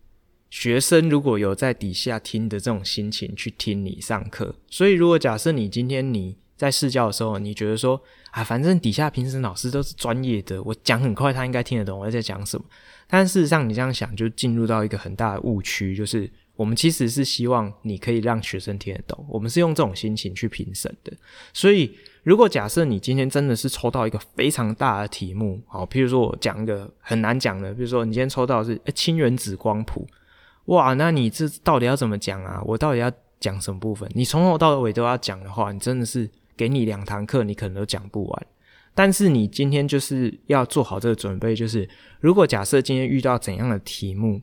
[0.51, 4.55] 学生如果有在底下听的这种心情去听你上课。
[4.69, 12.65] 所以，如果假设你今天你在试教的时候，你觉得说啊，反正底下评审老师都是专业的，我讲很快，他应该听得懂我在讲什么。
[13.07, 16.29] 但事实上，你这样想就进入到一个很大的误区，就是。
[16.57, 21.13] 我们其实是希望你可以让学生听得懂，我们是用这种心情去评审的。
[21.53, 30.07] 所以，如果假设你今天真的是抽到一个非常大的题目，好，譬如说我讲一个很难讲的，比如说你今天抽到是氢原子光谱，
[30.67, 32.63] 哇，那你这到底要怎么讲啊？
[32.65, 34.11] 我到底要讲什么部分？
[34.15, 38.47] 你从头到尾都要讲的话，你真的是给你两堂课，你可能都讲不完。
[38.95, 41.87] 但是你今天就是要做好这个准备，就是
[42.19, 44.41] 如果假设今天遇到怎样的题目。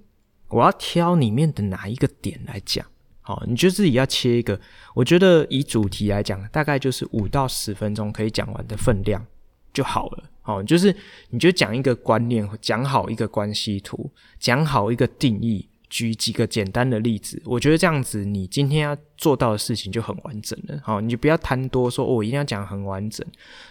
[0.54, 2.86] 我要挑里面的哪一个点来讲？
[3.22, 4.60] 好，你就自己要切一个。
[4.94, 9.26] 我觉得以主题来讲，大概就是五到十分钟可以讲完的分量
[9.74, 10.24] 就好了。
[10.42, 10.94] 好，就是
[11.30, 20.78] 你就讲一个观念，讲好一个关系图，讲好一个定义，举几个简单的例子，我觉得这样子你今天要做到的事情就很完整了。
[20.84, 23.26] 好，你就不要贪多说，哦、我一定要讲很完整。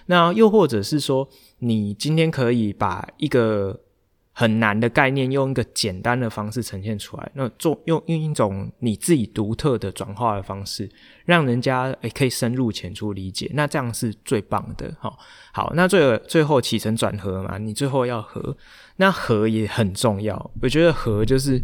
[0.06, 3.78] 那又或者是说，你今天可以把一个
[4.34, 10.88] 很难的概念用一个简单的方式呈现出来，那做用用一种你自己独特的转化的方式，
[11.26, 14.90] 让人家诶可以深入浅出理解，那这样是最棒的。
[14.98, 15.18] 好，
[15.52, 18.56] 好，那最后最后起承转合嘛，你最后要合，
[18.96, 20.50] 那合也很重要。
[20.62, 21.60] 我觉得合就是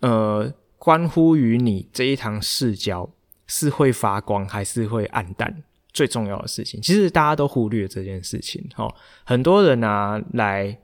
[0.00, 3.06] 呃，关乎于你这一堂视交
[3.46, 6.80] 是会发光还是会暗淡最重要的事情。
[6.80, 8.90] 其实大家都忽略这件事情，哈，
[9.24, 10.78] 很多人啊来。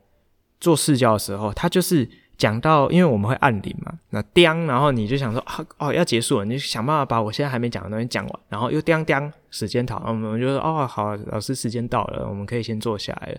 [0.60, 13.38] 做视教的时候，他就是讲到，因为我们会按铃嘛，那叮，然后你就想说啊，哦，要结束了，你就想办法把我现在还没讲的东西讲完，然后又叮叮，时间到，我们就说哦，好，老师时间到了，我们可以先坐下来了。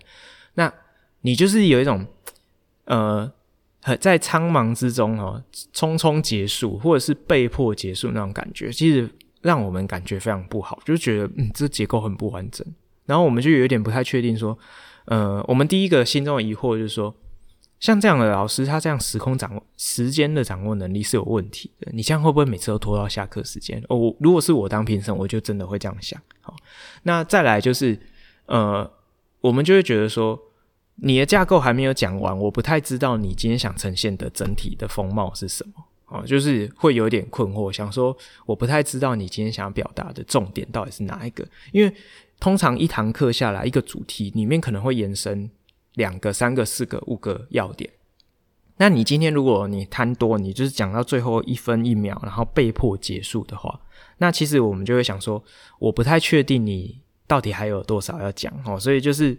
[0.54, 0.72] 那
[1.20, 2.04] 你就是有一种
[2.84, 3.30] 呃，
[4.00, 9.08] 在苍茫之中哦，匆匆结束，或者是被迫结束那种感觉，其实
[9.42, 12.66] 让我们感觉非常不好，就觉得嗯，这结构很不完整，
[13.06, 14.58] 然后我们就有点不太确定说。
[15.08, 17.14] 呃，我们第一个心中的疑惑就是说，
[17.80, 21.90] 像这样的老师，他这样时空掌握时间的掌握能力是有问题的。
[21.94, 23.82] 你这样会不会每次都拖到下课时间？
[23.88, 26.20] 哦，如果是我当评审，我就真的会这样想。
[26.42, 26.54] 好，
[27.04, 27.98] 那再来就是，
[28.44, 28.90] 呃，
[29.40, 30.38] 我们就会觉得说，
[30.96, 35.72] 你的架构还没有讲完，我不太知道你今天想呈现的整体的风貌是什么。
[36.08, 41.94] 哦，就是会有点困惑，想说我不太知道你今天想要表达的重点到底是哪一个，因为。
[42.40, 45.50] 通常一堂课下来，一个主题里面可能会延伸
[45.94, 47.90] 两个、三个、四个、五个要点。
[48.76, 53.80] 那你今天如果你贪多，你就是讲到最后一分一秒，然后被迫结束的话，
[54.18, 55.42] 那其实我们就会想说，
[55.80, 59.36] 我不太确定你到底还有多少要讲哦，所以就是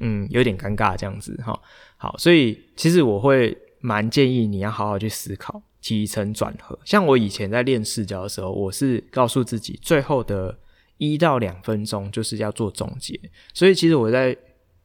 [0.00, 1.58] 嗯，有点尴尬这样子哈。
[1.96, 6.78] 好，所以其实我会蛮建议你要好好去思考起承转合。
[6.84, 10.58] 像我以前在练视角的时候，我是告诉自己最后的。
[10.98, 13.18] 一到两分钟就是要做总结，
[13.52, 14.36] 所以其实我在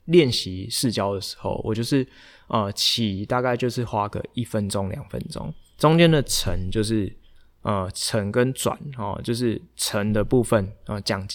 [0.06, 2.08] 练习视交的时候，我就是
[2.48, 7.16] 呃起大概就是花个一分钟两分钟，中间的承就是
[7.62, 11.28] 呃承跟转哦，就是承的部分啊讲、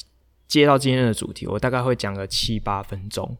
[0.46, 3.36] 接到今天的主题，我大概会讲个七八分钟，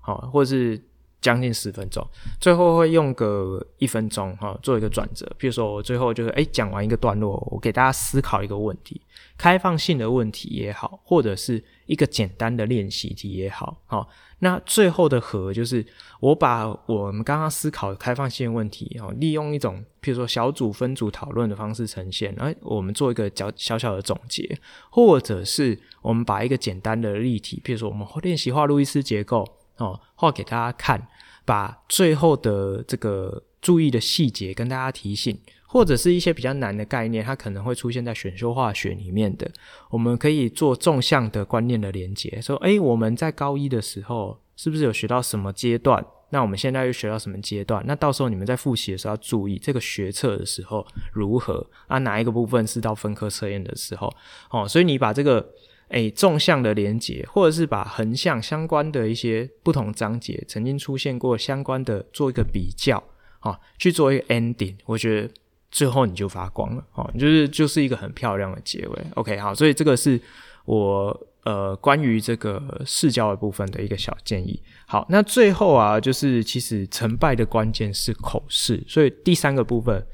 [0.00, 0.82] 好、或是。
[1.24, 2.06] 将近十分钟，
[2.38, 5.26] 最后会用个一分钟哈，做一个转折。
[5.38, 9.00] 比如说，我最后就是诶讲完一个段落，我给大家思考一个问题，
[9.38, 14.06] 开放性的问题也好，或者是一个简单的练习题也好，好，
[14.40, 15.82] 那最后的和就是
[16.20, 24.58] 我把我们刚刚思考的开放性问题，哈，利用一种譬如说小组分组讨论的方式呈现，哎，我们做一个小小小的总结，
[24.90, 29.42] 或者是我们把一个简单的例题，譬如说我们练习画路易斯结构。
[29.76, 31.04] 哦，画给大家看，
[31.44, 39.50] 把最后的这个注意的细节跟大家提醒，或者是一些比较难的概念，它可能会出现在选修化学里面的，
[39.90, 46.04] 我们可以做纵向的观念的连接，说，诶，我们在高一的时候是不是有学到什么阶段？
[46.30, 47.84] 那我们现在又学到什么阶段？
[47.86, 51.98] 那到时候你们在复习的时候要注意这个学测的时候如何啊？
[51.98, 54.12] 哪一个部分是到分科测验的时候？
[54.50, 55.46] 哦，所以你把这个。
[55.94, 63.00] 诶，纵向的连接，或者是把横向相关的一些不同章节曾经出现过相关的做一个比较，
[63.38, 65.30] 啊，去做一个 ending，我觉得
[65.70, 69.06] 最后你就发光了，哦，就是就是一个很漂亮的结尾。
[69.14, 70.20] OK，好，所以这个是
[70.64, 74.60] 我呃关于这个视交的部分的一个小建议。
[74.88, 80.04] 好，那最后啊，就是其实成败的关键是口试，所以第三个部分，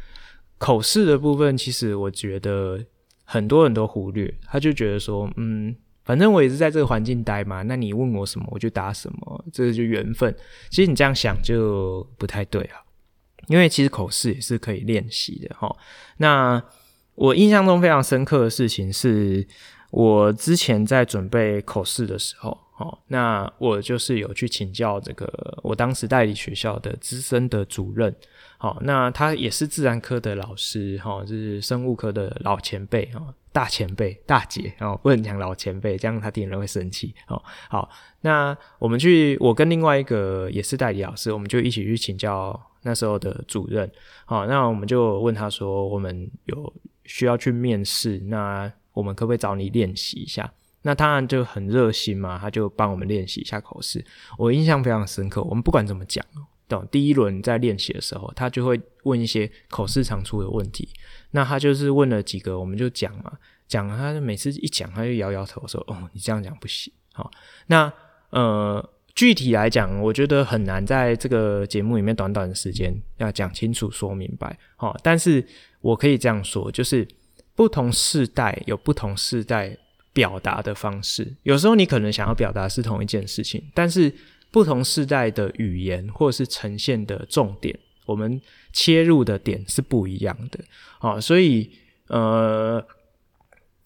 [0.59, 2.85] 口试的部分，其实我觉得。
[3.33, 10.35] 很多人都忽略，他就觉得说，嗯，反正我也是在这个环境待嘛，那你问我什么，我就答什么，这个就缘分。
[10.69, 12.83] 其实你这样想就不太对啊，
[13.47, 15.73] 因为其实口试也是可以练习的哈。
[16.17, 16.61] 那
[17.15, 19.47] 我印象中非常深刻的事情是，
[19.91, 28.15] 我之前在准备口试的时候，哦，那我就是有去请教这个我当时代理学校的资深的主任。
[28.57, 37.89] 好，那他也是自然科的老师，哈，就是生物科的老前辈，哈，大前辈、大姐，哦，不能讲老前辈，这样他听人会生气，哦，好，
[38.21, 43.91] 那我们去，我跟另外一个也是代理老师，我们就一起去请教那时候的主任，
[44.27, 46.71] 好，那我们就问他说，我们有
[47.07, 50.53] 需要去面试，那我们可不可以找你练习一下？
[50.83, 54.05] 那当然就很热心嘛，他就帮我们练习一下口试，
[54.39, 56.25] 我印象非常深刻，我们不管怎么讲。
[56.89, 60.89] 第一轮在练习的时候，他就会问一些口试常出的问题。
[61.33, 63.33] 那他就是问了几个，我们就讲嘛，
[63.67, 67.29] 讲他就每次一讲，他就摇摇头说：“哦，你这样讲不行。”好，
[67.67, 67.93] 那
[68.31, 74.57] 呃，具体来讲，我觉得很难在这个节目里面短短的时间要讲清楚、说明白。
[74.77, 75.45] 好，但是
[75.81, 77.05] 我可以这样说，就是
[77.55, 79.77] 不同世代有不同世代
[80.13, 81.37] 表达的方式。
[81.43, 84.13] 有时候你可能想要表达是同一件事情，但是
[84.51, 88.41] 不同世代的语言或者是呈现的重点，我们
[88.73, 90.59] 切入的点是不一样的。
[90.99, 91.71] 好，所以
[92.09, 92.85] 呃，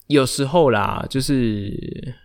[0.07, 2.15] 有时候啦，就是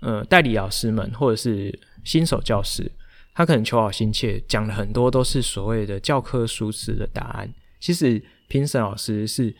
[0.00, 2.90] 呃，代理老师们或者是新手教师，
[3.34, 7.54] 他可能求好心切，讲了很多都是所谓的教科书式的答案。
[7.78, 9.54] 其实评审老师是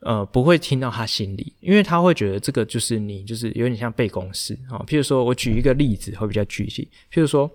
[0.00, 4.84] 呃不会听到他心里，因为他会觉得这个就是你就是有点像背公式啊。
[4.86, 7.50] 譬如说我举一个例子会比较具体，譬如说，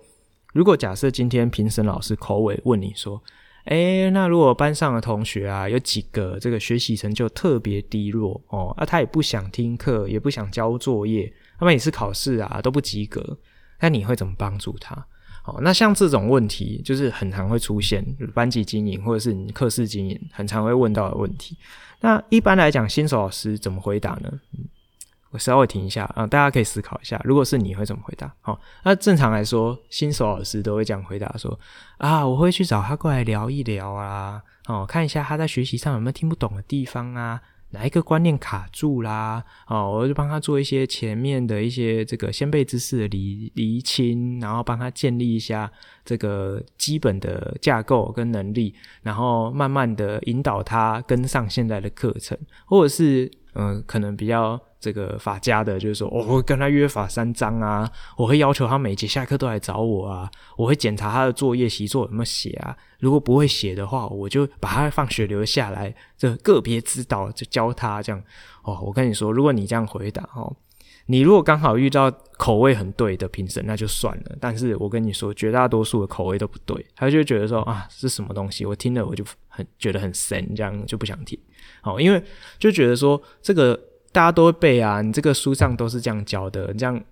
[0.52, 3.22] 如果假设今天评审老师口尾问你说，
[3.66, 13.38] 诶，那如果班上的同学啊有几个这个学习成就特别低落哦，啊他也不想听课，也不想交作业，那么每次考试啊都不及格。
[13.80, 15.06] 那你会怎么帮助他？
[15.42, 21.56] 好，那像这种问题，就是很常会出现班级经营或者是你课室经营，很常会问到的问题。
[22.00, 24.32] 那一般来讲，新手老师怎么回答呢？
[25.30, 28.32] 我稍微停一下啊，大家可以思考一下，如果是你会怎么回答？
[28.40, 31.58] 好，那正常来说，新手老师都会这样回答说：
[31.96, 37.40] 啊，我会去找他过来聊一聊啊，哦，看一下他在学习上有没有听不懂的地方啊。
[37.72, 39.42] 哪一个观念卡住啦？
[39.66, 45.70] 哦，我就帮他做一些前面的一些这个先辈知识的厘厘清，然后帮他建立一下
[46.04, 54.60] 这个基本的架构跟能力，然后慢慢的引导他跟上现在的课程，或者是嗯、可能比较。
[54.82, 68.20] 这个法家的，就是说，我会跟他约法三章啊，我会要求他每节下课都来找我啊，我会检查他的作业习作有没有写啊，如果不会写的话，我就把他放学留下来，这个别指导就教他这样。
[68.64, 70.52] 哦，我跟你说，如果你这样回答哦，
[71.06, 74.36] 你如果刚好遇到口味很对的评审，那就算了。
[74.40, 78.66] 但是我跟你说，绝大多数的口味都不对，他就觉得说啊，是什么东西？
[78.66, 81.38] 我听了我就很觉得很神，这样就不想听。
[81.84, 82.20] 哦，因为
[82.58, 83.88] 就觉得说这个。
[84.14, 87.02] 大家都会背啊，你这个书上都是这样教的，这样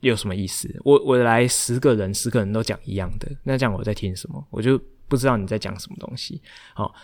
[0.00, 0.70] 有什么意思？
[0.84, 4.46] 我我来十个人，十个人都讲一样的，那这样我在听什么？
[4.50, 4.78] 我就
[5.08, 6.42] 不知道你在讲什么东西。
[6.74, 6.94] 好，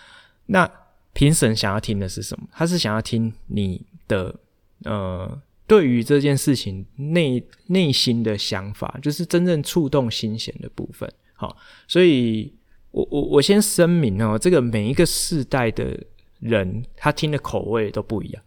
[0.44, 0.70] 那
[1.14, 2.46] 评审想要听的是什么？
[2.52, 4.38] 他是想要听你的
[4.84, 11.10] 呃，对于这件事情内内心的想法，就是真正触动心弦的部分。
[11.32, 12.52] 好，所以
[12.90, 15.98] 我我我先声明哦，这个每一个世代的
[16.40, 18.42] 人，他听的口味都不一样。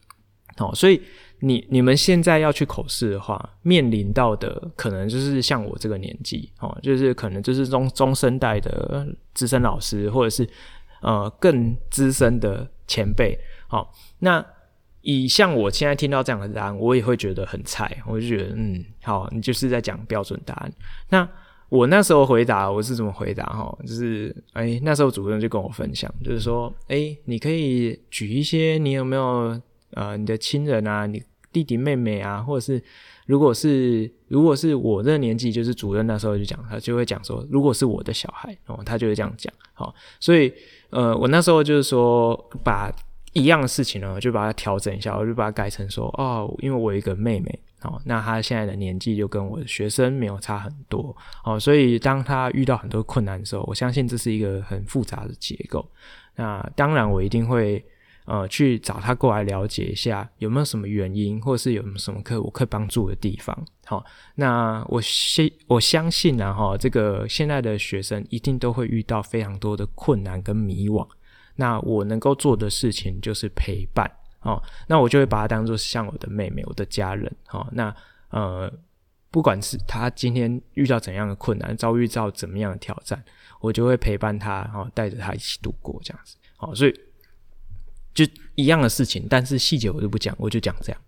[0.57, 1.01] 哦，所以
[1.39, 10.47] 你你们现在要去口试的话，面临到的可能就是像我这个年纪，哦，就是可能就是中中生代的资深老师，或者是
[11.01, 13.37] 呃更资深的前辈。
[13.67, 13.87] 好、哦，
[14.19, 14.45] 那
[15.01, 20.71] 以像我现在听到这样的答案，我也会觉得很菜，我就觉得嗯，好，你就是在讲标准答案。
[21.09, 21.27] 那
[21.71, 23.45] 我那时候回答我是怎么回答？
[23.45, 29.57] 哈，就是哎，那时候主任就跟我分享，就是说，哎，你可以举一些你有没有？
[29.93, 32.81] 呃，你的亲人啊，你弟弟妹妹啊，或者是
[33.25, 39.53] 如果是如果是我这个年纪，就是主任那时候就讲，他就会讲说，如果是我的小孩哦，他就会这样讲。
[39.73, 40.51] 好，所以
[40.89, 42.89] 呃，我那时候就是说，把
[43.33, 55.85] 一样的事情呢，就把它调整一下，我就把它改成说，哦，因为我有一个妹妹，哦，那她现在的年纪就跟我的学生没有差很多，哦，所以当她遇到很多困难的时候，我相信这是一个很复杂的结构。
[56.35, 57.83] 那当然，我一定会。
[58.25, 63.65] 呃，去找她过来了解一下有没有什么原因，或是有什么可我可以帮助的地方。
[63.83, 71.05] 好，那我相我相信啊，哈，这个现在的学生一定都会遇到非常多的困难跟迷惘。
[71.61, 74.09] 那我能够做的事情就是陪伴。
[74.41, 77.31] 哦，那我就会把他当做像我的妹妹，我的家人。
[77.51, 77.95] 哦，那
[78.29, 78.71] 呃，
[79.29, 83.23] 不管是他今天遇到怎样的困难，遭遇到怎么样的挑战，
[83.59, 86.35] 我就会陪伴他，哦带着他一起度过这样子。
[86.57, 86.93] 好，所以。
[88.13, 91.01] 就一样的事情，但是细节我就不讲，我就讲这样。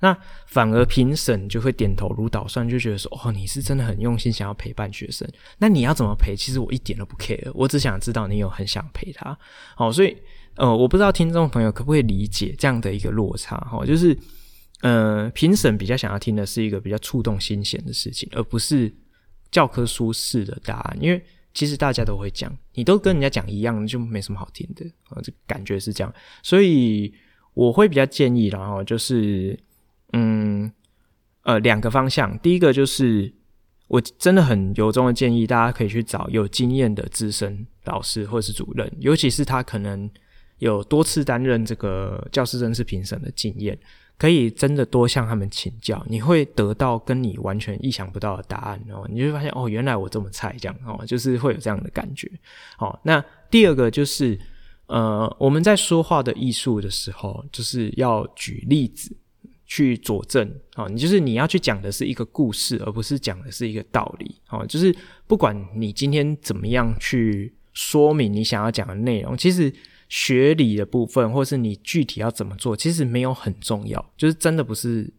[0.00, 5.28] 那反而评审就会点头如捣蒜，就觉得说：“哦，你是真的很用心，想要陪伴学生。
[5.58, 6.36] 那你要怎么陪？
[6.36, 9.36] 其实我一点都不 care，我只想知道你有很想陪他。
[9.74, 10.16] 好，所以
[10.54, 13.56] 呃，我不知道听众朋友可不可以理解这样的一个落差。
[13.58, 14.16] 哈，就是
[14.82, 18.92] 呃，评审比较想要听的是一个比较触动心弦的事情，而不是
[19.50, 21.22] 教科书式的答案，因为。
[21.54, 26.14] 其实大家都会讲，你都跟人家讲一样，就没什么好听的啊，这感觉是这样。
[26.40, 27.12] 所以
[27.52, 29.58] 我会比较建议，然后就是，
[30.12, 30.72] 嗯，
[31.42, 32.38] 呃，两个方向。
[32.38, 33.32] 第一个就是，
[33.88, 40.10] 我真的很由衷的建议，大家可以去找有经验的资深老师或是主任，尤其是他可能
[40.58, 43.78] 有多次担任这个教师正式评审的经验。
[44.18, 49.06] 可以真的多向他们请教，你会得到跟你完全意想不到的答案哦。
[49.08, 52.28] 你就会发现哦，原来我这么菜，这样哦，就是会有这样的感觉。
[52.76, 54.36] 好，那第二个就是
[54.86, 59.16] 呃，我们在说话的艺术的时候，就是要举例子
[59.68, 60.52] 去佐证。
[60.74, 64.34] 哦，你就是你要去讲的是一个故事，而不是讲的是一个道理。
[64.50, 64.92] 哦，就是
[65.28, 69.72] 不管你今天怎么样去说明你想要讲的内容，其实。
[70.10, 75.12] 学理的部分，或是你具体要怎么做，其实没有很重要，就是真的不是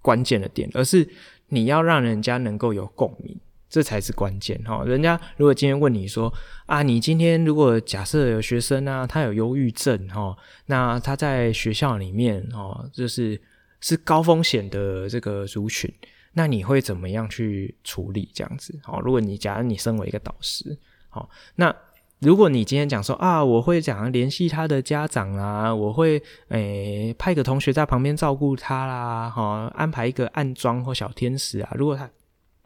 [0.00, 1.04] 关键的点，而是
[1.48, 3.36] 你要让人家能够有共鸣，
[3.68, 4.84] 这才是关键哈。
[4.84, 6.32] 人家如果今天问你说
[6.66, 13.42] 啊，你今天如果假设有学生啊，他有忧郁症哈，那他在学校里面哦，就是
[13.82, 15.92] 是高风险的这个族群，
[16.32, 18.74] 那你会怎么样去处理这样子？
[18.82, 20.78] 好，如果你假如你身为一个导师，
[21.10, 21.76] 好，那。
[22.24, 31.72] 如果你今天讲说啊，我会讲联系他的家长啦，我会诶、派个同学在旁边照顾他啦，哈，安排一个暗桩或小天使啊。
[31.74, 32.08] 如果他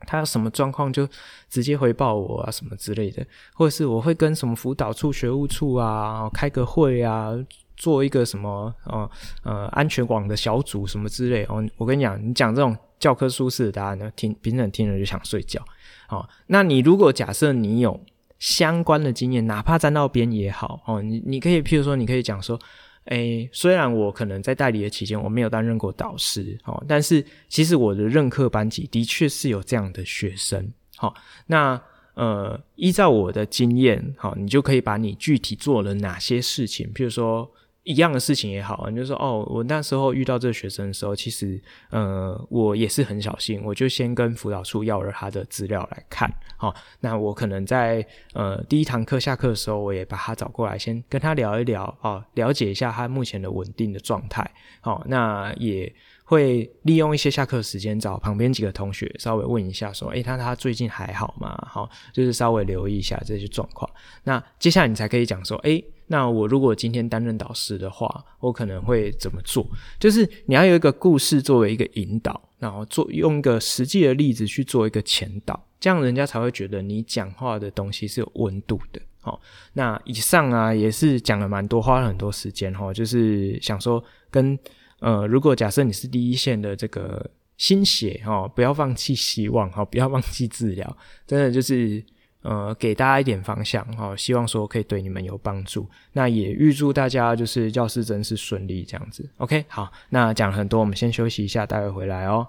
[0.01, 1.09] 他有什么状况，就
[1.49, 7.31] 直接回报我啊，什么之类的，或者是我会跟什么辅导处、学务处啊开个会啊，
[7.77, 9.11] 做一个什么哦
[9.43, 11.65] 呃安全网的小组什么之类哦。
[11.77, 15.65] 我跟你讲，你讲这种教科书式的答案呢，听评审听了就想睡觉。
[16.09, 18.01] 好，那你如果假设你有。
[18.39, 21.01] 相关的经验，哪怕沾到边也好哦。
[21.01, 22.61] 你你可以，譬如说，你可以讲说，
[23.07, 30.71] 诶，虽然我可能在代理的期间，我没有担任过导师哦，但是其实我的任课班级的确是有这样的学生。
[30.97, 31.15] 好，
[31.47, 31.81] 那
[32.13, 37.51] 呃，依照我的经验，好，你就可以把你具体做了哪些事情，譬如说。
[37.87, 61.57] 一样的事情也好，你就说哦，我那时候遇到这个学生的时候，其实呃，我也是很小心，我就先跟辅导处要了他的资料来看，好，那我可能在呃第一堂课下课的时候，我也把他找过来，先跟他聊一聊，哦，了解一下他目前的稳定的状态，好，那也会利用一些下课时间找旁边几个同学稍微问一下，说，诶，他他最近还好吗？
[61.71, 63.89] 好，就是稍微留意一下这些状况，
[64.25, 65.85] 那接下来你才可以讲说，诶。
[66.09, 69.67] 那我如果今天担任导师的话，我可能会怎么做？
[69.99, 79.01] 就是你要有一个故事作为一个引导，然后做用一个实际的例子去做一个前导，这样人家才会觉得你讲话的东西是有温度的。
[79.21, 79.41] 好，
[79.73, 84.57] 那以上啊也是讲了蛮多，花了很多时间哈，就是想说跟
[85.01, 90.97] 呃，如果假设你是第一线的这个新血哈，不要放弃希望哈，不要放弃治疗，
[91.27, 92.05] 真的就是。
[92.49, 95.85] 呃，给大家一点方向哈，希望说可以对你们有帮助。
[96.13, 99.29] 那也预祝大家就是教师真是顺利这样子。
[99.39, 102.45] OK，好，那讲很多，我们先休息一下，待会回来哦。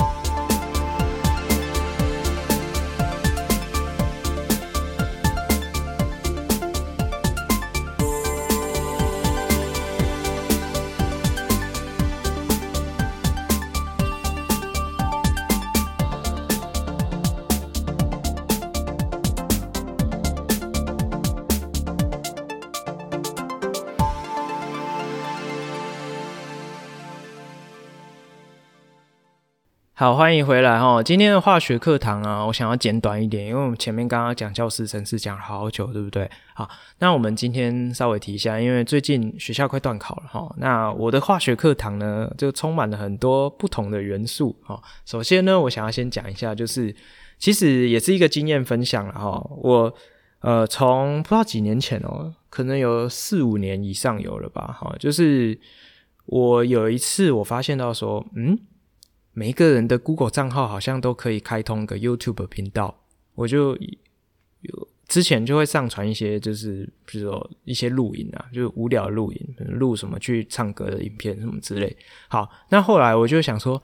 [30.00, 31.02] 好，欢迎回来哈！
[31.02, 36.30] 今天的化学课堂啊，我想要简短一点，因为我们前面刚刚讲教师层次讲了好久，对不对？
[36.54, 36.70] 好，
[37.00, 40.56] 那我们今天稍微提一下，因为最近学校快段考了哈。
[40.60, 44.80] 那我的化学课堂呢，就充满了很多不同的元素哈。
[45.04, 46.96] 首先呢，我想要先讲一下，就是
[47.40, 49.50] 其实也是一个经验分享了哈。
[49.58, 49.92] 我
[50.42, 54.96] 呃，从不知道几年前哦，可能有四五年以上有了吧哈。
[55.00, 55.60] 就是
[56.28, 58.60] 我有一次我发现到说，嗯。
[59.38, 62.96] 每一个人的 Google 账号好像都可以开通个 YouTube 频道，
[63.36, 63.76] 我就
[64.62, 71.96] 有之前就会上传一些，就是比如说一些录影啊，就无聊录影，录什么去唱歌的影片什么之类。
[72.28, 73.80] 好，那后来我就想说，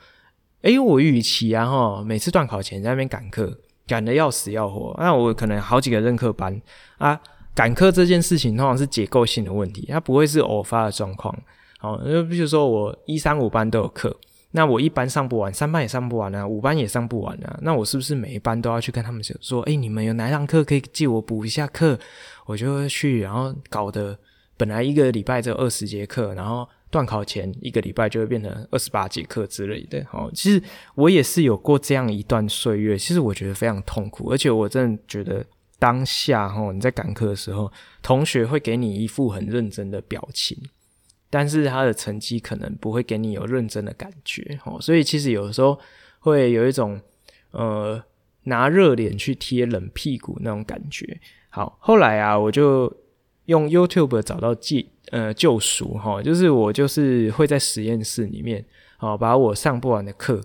[0.63, 6.59] 哎，我与其啊齁，每次段考前在那边赶课，赶得要死要活，那我可能好几个任课班
[6.97, 7.21] 啊，
[7.53, 11.37] 赶课这件事情通常是结构性的问题，它不会是偶发的状况。
[11.77, 14.19] 好，就比如说我一三五班都有课。
[14.55, 17.59] 那我一班上不完，三班也上不完啊，五班也上不完啊。
[17.63, 21.99] 那我是不是每一班都要去跟他们说，哎、你们有哪堂课可以借我补一下课？
[22.45, 24.15] 我就会去，然后搞得
[24.55, 30.05] 本来一个礼拜只有二十节课，然后段考前一个礼拜就会变成二十八节课之类的。
[30.11, 30.61] 哦，其实
[30.93, 35.43] 我也是有过这样一段岁月，其实我觉得非常痛苦，而且我真的觉得
[35.79, 37.71] 当下哦，你在赶课的时候，
[38.03, 40.55] 同学会给你一副很认真的表情。
[41.34, 45.79] 但是他的成绩可能不会给你有认真的感觉，哦，所以其实有的时候
[46.19, 47.01] 会有一种
[47.49, 47.99] 呃
[48.43, 51.19] 拿热脸去贴冷屁股那种感觉。
[51.49, 52.95] 好，后来啊，我就
[53.45, 54.77] 用 YouTube 找到救
[55.09, 58.63] 呃救赎哈，就是我就是会在实验室里面
[58.97, 60.39] 好，把我上不完的课，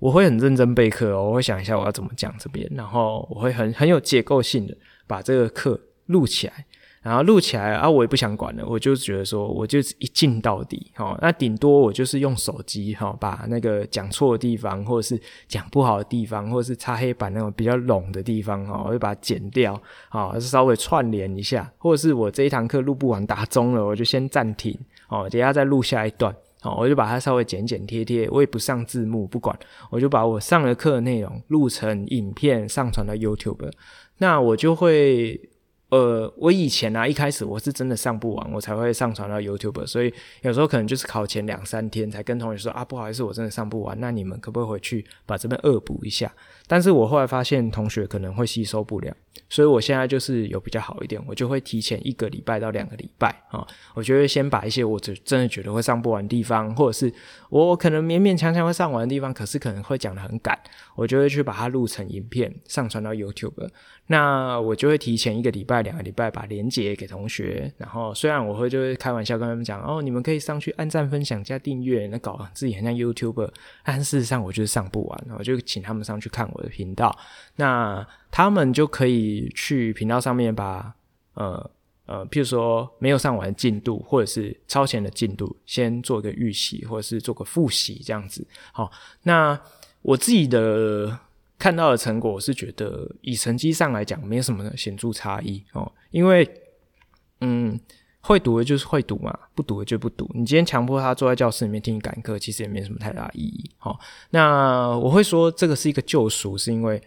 [0.00, 6.66] 我会很认真备课哦，我会想一下我要怎么讲这边，然后我会很很有结构性的把这个课录起来。
[7.06, 24.76] 然后录起来啊，我也不想管了，我就觉得说，我就一镜到底，齁，那顶多我就是用手机，齁，把那个讲错的地方，或者是讲不好的地方，或者是擦黑板那种比较冗的地方，齁，我就把它剪掉，啊，稍微串联一下，或者是我这一堂课录不完打钟了，我就先暂停，
[25.08, 26.34] 哦，等下再录下一段，
[26.64, 29.56] 哦，我就把它稍微剪剪贴贴，我也不上字幕，不管，
[29.90, 33.70] 我就把我上的课的内容录成影片上传到 YouTube，
[34.18, 35.40] 那我就会。
[35.88, 40.12] 呃，我以前啊，一开始我是真的上不完，我才会上传到 YouTube，所以
[40.42, 46.34] 有时候可能就是考前两三天才跟同学说啊，不好意思，我真的上不完，那你们可不可以回去把这边恶补一下？
[46.66, 49.14] 但是我后来发现同学可能会吸收不了。
[49.48, 53.64] 所以我现在就是有比较好一点，我就会提前一个礼拜到两个礼拜啊，
[53.94, 57.12] 我就会先把一些我真真的觉得会上不完的地方，或者是
[57.50, 60.58] 我可能勉勉强强会上完的地方，可是可能会讲得很赶，
[60.96, 63.68] 我就会去把它录成影片上传到 YouTube。
[64.08, 73.50] 那我就会提前一个礼拜、两个礼拜把连结给同学，然后虽然我会就会开玩笑跟他们讲哦，你们可以上去按赞、分享、加订阅，那搞自己很像 YouTuber，
[73.84, 77.16] 但事实上我就是上不完，我就请他们上去看我的频道，
[77.56, 78.06] 那。
[78.28, 80.94] 他们就可以去频道上面把
[81.32, 81.70] 呃
[82.04, 88.46] 呃，譬如说没有上完进度，或者是超前的进度，先做个预习，或者是做个复习这样子。
[88.72, 88.92] 好，
[89.22, 89.58] 那
[90.02, 91.18] 我自己的
[91.58, 95.90] 看到的成果，我是觉得以成绩上来讲，没有什么显著差异哦。
[96.10, 96.46] 因为
[97.40, 97.80] 嗯，
[98.26, 100.28] 会读的就是会读嘛，不读的就不读。
[100.34, 103.70] 你今天强迫他坐在教室里面听你赶课，其实也没什么太大意义。
[103.78, 103.98] 好，
[104.30, 107.02] 那我会说这个是一个救赎，是因为。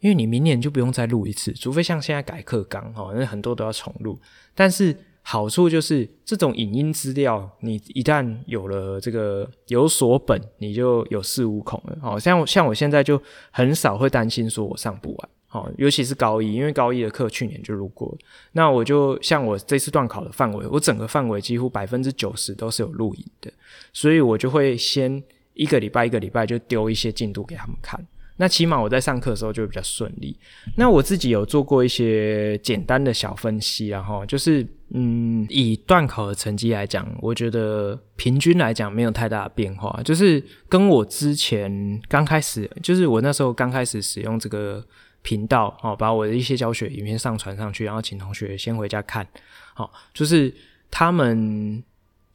[0.00, 4.16] 因为你明年就不用再录一次，除非像现在改课纲哈，那很多都要重录。
[4.54, 11.98] 但是好处就是这种影音资料，你一旦有了这个有所本，你就有恃无恐了。
[12.00, 18.18] 好像像我现在就很少会担心说我上不完，好，尤其是高一，因为高一的课去年就录过了。
[18.52, 23.50] 那我就像我这次段考的范围，我整个范围几乎百分之九十都是有录影的，
[23.92, 25.22] 所以我就会先
[25.54, 27.98] 一个礼拜一个礼拜就丢一些进度给他们看。
[28.40, 30.36] 那起码我在上课的时候就比较顺利。
[30.76, 40.00] 那我自己有做过一些简单的小分析，然后就是，嗯，以段考的成绩来讲，我觉得平均来讲没有太大的变化。
[40.04, 44.84] 就是跟我之前刚开始，就是我那时候刚开始使用这个
[45.28, 49.26] 频道，哦，把我的一些教学影片上传上去，然后请同学先回家看，
[49.74, 50.54] 好，就是
[50.90, 51.82] 他们。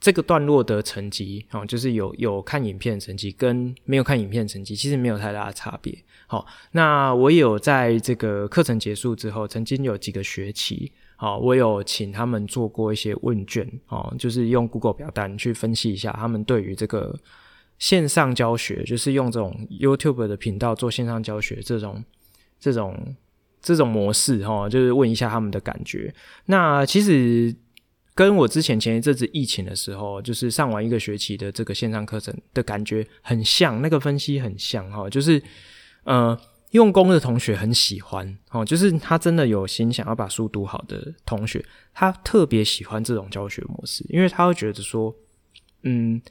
[0.06, 5.98] 这个段落的成绩，哦，就是有有看影片的成绩跟没有看影片的成绩，其实没有太大的差别。
[6.28, 17.18] 好，那我有在这个课程结束之后，曾经有几个学期，好，我有请他们做过一些问卷，哦，就是用 Google 表单去分析一下他们对于这个
[17.80, 22.04] 线上教学，就是用这种 YouTube 的频道做线上教学这种
[22.64, 23.16] 这种
[23.62, 26.14] 这种模式，哈，就是问一下他们的感觉。
[26.46, 27.54] 那其实。
[28.16, 35.42] 跟我之前前一阵子疫情的时候，就是上完一个学期的这个线上课程的感觉很像，那个分析很像哈，就是
[36.04, 36.40] 呃
[36.74, 45.16] 用功的同学很喜欢哦，就是他真的有心想要把书读好的同学，他特别喜欢这种教学模式，因为他会觉得说，
[45.82, 46.22] 嗯，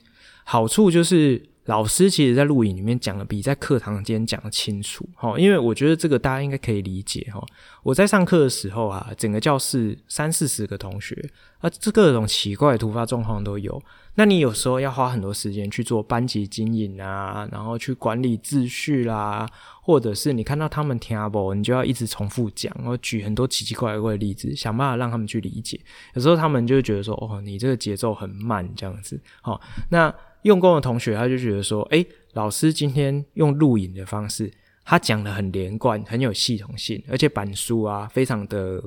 [0.45, 1.43] 好处就是。
[1.67, 7.41] 老师其实，在录影里面讲的比在课堂间讲的清楚，齁，因为我觉得这个大家应该可以理解，齁。
[7.85, 11.15] 我在上课的时候啊，整个教室三四十个同学，
[11.61, 13.81] 啊，这各种奇怪的突发状况都有。
[14.17, 19.49] 那你有时候要花很多时间去做班级经营啊，然后去管理秩序啦，
[19.83, 25.81] 或者是你看到他们听不，你就要一直重复讲，然后举很多奇奇怪怪的例子，想办法让他们去理解。
[26.15, 30.13] 有时候他们就会觉得说，哦，你这个节奏很慢，这样子，齁，那。
[30.43, 34.53] 用功的同学，他就觉得说：“诶，老师今天用录影的方式，
[34.85, 38.83] 他讲得很连贯，很有系统性，而且板书啊非常的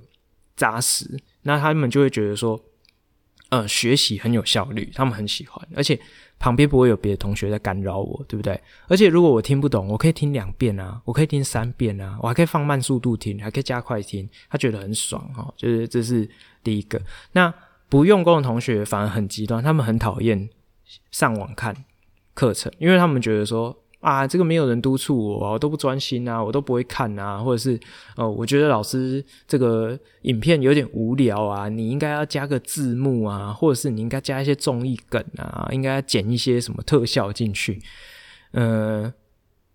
[0.55, 1.17] 扎实。
[1.43, 2.59] 那他们就会觉得说，
[3.49, 5.97] 呃，学习很有效率，他们很喜欢，而且
[6.37, 8.59] 旁边不会有别的同学在干扰我，对不对？
[8.87, 15.53] 而且如果我听不懂，我可以听两遍啊，我可以听三遍啊，我还可以放慢速度听，还可以加快听，他觉得很爽哈、哦。
[15.55, 16.27] 就是这是
[16.63, 17.01] 第一个。
[17.31, 17.53] 那
[17.87, 20.49] 不用功的同学反而很极端，他们很讨厌。”
[21.11, 21.75] 上网看
[22.33, 27.79] 课程，因为他们觉得说啊，这个没有人督促我，我都不专心啊，我都不会看啊，或者是
[28.15, 37.81] 哦，我觉得老师这个影片有点无聊啊，你应该要加个字幕啊，或者是你应该加一些综艺梗啊，应该剪一些什么特效进去。
[38.51, 39.11] 嗯、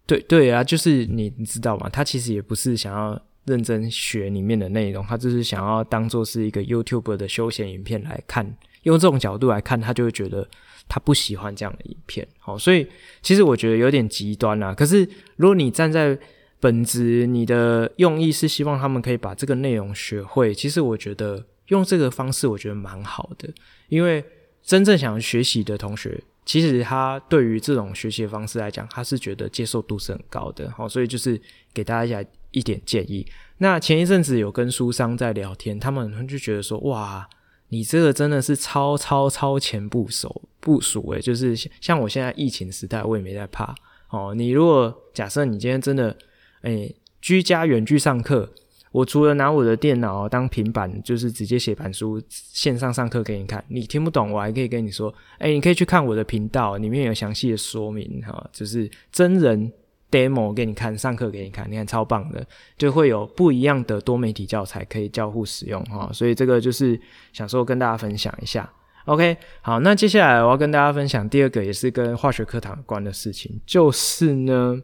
[0.07, 1.89] 对对啊，就是你你知道吗？
[1.89, 10.47] 他其实也不是想要认真学里面的内容，他就是想要当做是一个 YouTube 的休闲影片来看，用这种角度来看，他就会觉得。
[10.91, 12.27] 他不喜欢这样的影片。
[12.41, 12.85] 好，所以
[13.23, 14.75] 其实我觉得有点极端啦。
[14.75, 16.19] 可是如果你站在
[16.59, 23.49] 本质，你的用意是希望他们可以把这个内容学会，其实我觉得用这个方式，我觉得蛮好的。
[23.89, 24.23] 因为
[24.63, 30.71] 真正想学习的同学，其实他对于这种学习的方式来讲，他是觉得接受度是很高的。
[30.73, 31.41] 好，所以就是
[31.73, 33.25] 给大家一点建议。
[33.59, 37.27] 那前一阵子有跟书商在聊天，他们就觉得说：“哇，
[37.71, 43.75] 你这个真的是超超超前部署部署诶，就是像我现在疫情时代，我也没在怕
[44.11, 44.35] 哦。
[44.37, 46.15] 你如果假设你今天真的
[46.63, 48.53] 诶居家远距上课，
[48.93, 59.73] 我除了拿我的电脑当平板，就是直接写板书线上上课给你看，你听不懂，我还可以跟你说，诶你可以去看我的频道，里面有详细的说明哈，就是真人。”
[60.11, 62.47] Demo 给你看，上课给你看，你看超棒的，
[62.77, 67.01] 就会有不一样的多媒体教材可以交互使用哈，所以这个就是
[67.33, 68.71] 想说跟大家分享一下。
[69.07, 74.77] OK，好，那接下来我要跟大家分享第二个也是跟化学课堂有关的事情，就是呢，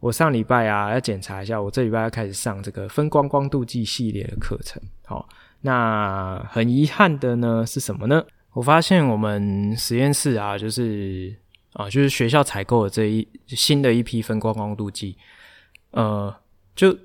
[0.00, 4.80] 我上礼拜啊要检查一下，我这礼拜要开始上这个分光光度计系列的课程。
[5.04, 5.28] 好，
[5.62, 8.24] 那很遗憾的呢是什么呢？
[8.52, 11.34] 我发现我们实验室啊，就是。
[11.76, 15.14] 啊，就是学校采购的这一新的一批分光光度计，
[15.90, 16.34] 呃，
[16.74, 16.96] 就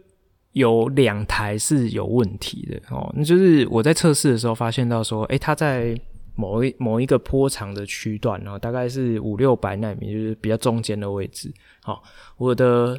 [0.53, 3.13] 有两台是有问题的哦。
[3.17, 5.99] 那就是我在测试的时候发现到说，诶，它在
[6.35, 11.53] 某一某一个波长的区段，然后大概是五六百纳米，就是比较中间的位置。
[11.83, 12.01] 好，
[12.37, 12.97] 我的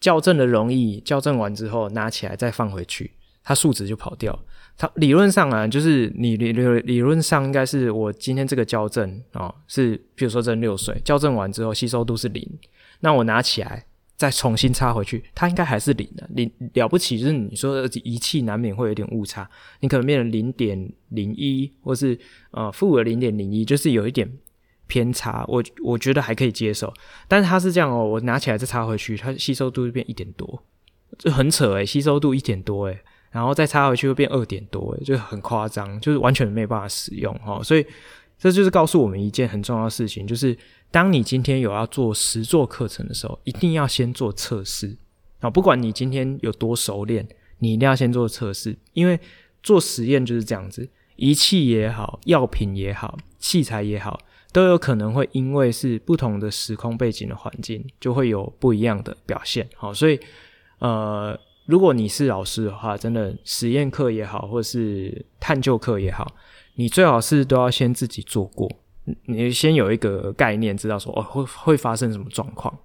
[0.00, 3.12] 校正的容易，校正完之后拿起来再放回去，
[3.44, 4.38] 它数值就跑掉。
[4.76, 12.48] 它理论上啊，就是你理理理论上应该是我今天这个校正哦，是比如说这六水校正完之后吸收度是零，
[13.00, 13.84] 那我拿起来
[14.16, 16.26] 再重新插回去，它应该还是零的。
[16.32, 19.48] 零了不起就是你说的仪器难免会有点误差，
[19.80, 22.18] 你可能变成零点零一，或是
[22.52, 24.26] 呃负的零点零一，就是有一点
[24.86, 26.92] 偏差，我我觉得还可以接受。
[27.28, 30.64] 但是它是这样哦，我拿起来再插回去，它吸收度就变一点多，
[31.18, 32.98] 这很扯诶，吸收度一点多诶。
[33.32, 37.62] 然后再插回去会变二点多，就很夸张，就是完全没有办法使用哈。
[37.62, 37.84] 所以
[38.38, 40.54] 这就是告诉我们一件很重要的事情，就是
[40.90, 44.94] 当你今天有要做实作课程的时候，一定要先做测试
[45.40, 45.48] 啊。
[45.48, 47.26] 不管你今天有多熟练，
[47.60, 49.18] 你一定要先做测试，因为
[49.62, 54.20] 做实验就是这样子，仪器也好，药品也好，器材也好，
[54.52, 59.66] 都有可能会因为是不同的时空背景的环境，就会有不一样的表现。
[59.74, 60.20] 好，所以
[60.80, 61.38] 呃。
[61.72, 66.30] 如果你是老师的话，真的实验课也好，或是探究课也好，
[66.74, 68.70] 你最好是都要先自己做过，
[69.24, 72.78] 你先有一个概念，知道说哦会会发生什么状况，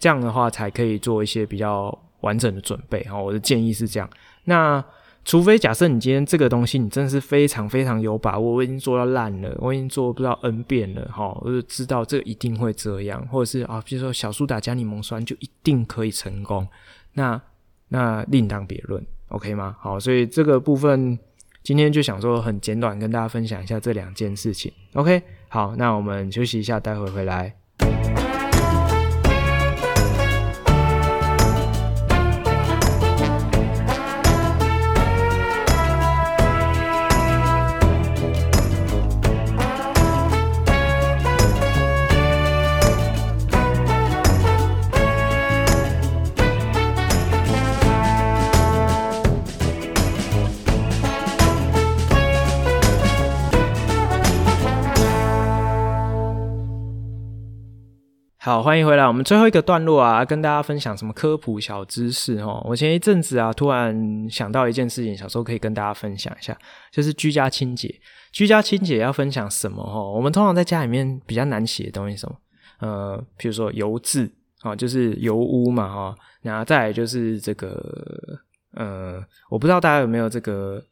[0.00, 3.00] 这样的话才可以做一些比较完整的准备。
[3.04, 4.10] 哈，我的建议是这样。
[4.46, 4.84] 那
[5.24, 16.66] 除非假设你今天这个东西你真的是非常非常有把握，我已经做到烂了，我已经做不知道 N 遍了，哈，我就知道这个一定会这样，或者是啊，比如说小苏打加柠檬酸就一定可以成功，
[17.12, 17.40] 那。
[17.92, 19.76] 那另当别论，OK 吗？
[19.78, 21.18] 好，所以这个部分
[21.62, 25.22] 今天就想说很简短跟大家分享一下这两件事情，OK？
[25.48, 27.54] 好，那我们休息一下，待会回来。
[58.44, 59.06] 好，欢迎回来。
[59.06, 62.60] 我们最后一个段落啊，跟大家分享什么科普小知识哦。
[62.68, 66.58] 我前一阵子啊，突然想到一件事情，小时候可以跟大家分享一下，
[66.90, 67.94] 就是居家清洁。
[68.32, 70.12] 居家清洁要分享什么哦？
[70.12, 72.36] 我们通常在家里面比较难洗的东西什么？
[72.80, 74.28] 呃，比如说油渍
[74.62, 76.12] 啊，就是油污嘛哈。
[76.42, 77.80] 然后再来就是这个，
[78.74, 80.82] 呃，我不知道大家有没有这个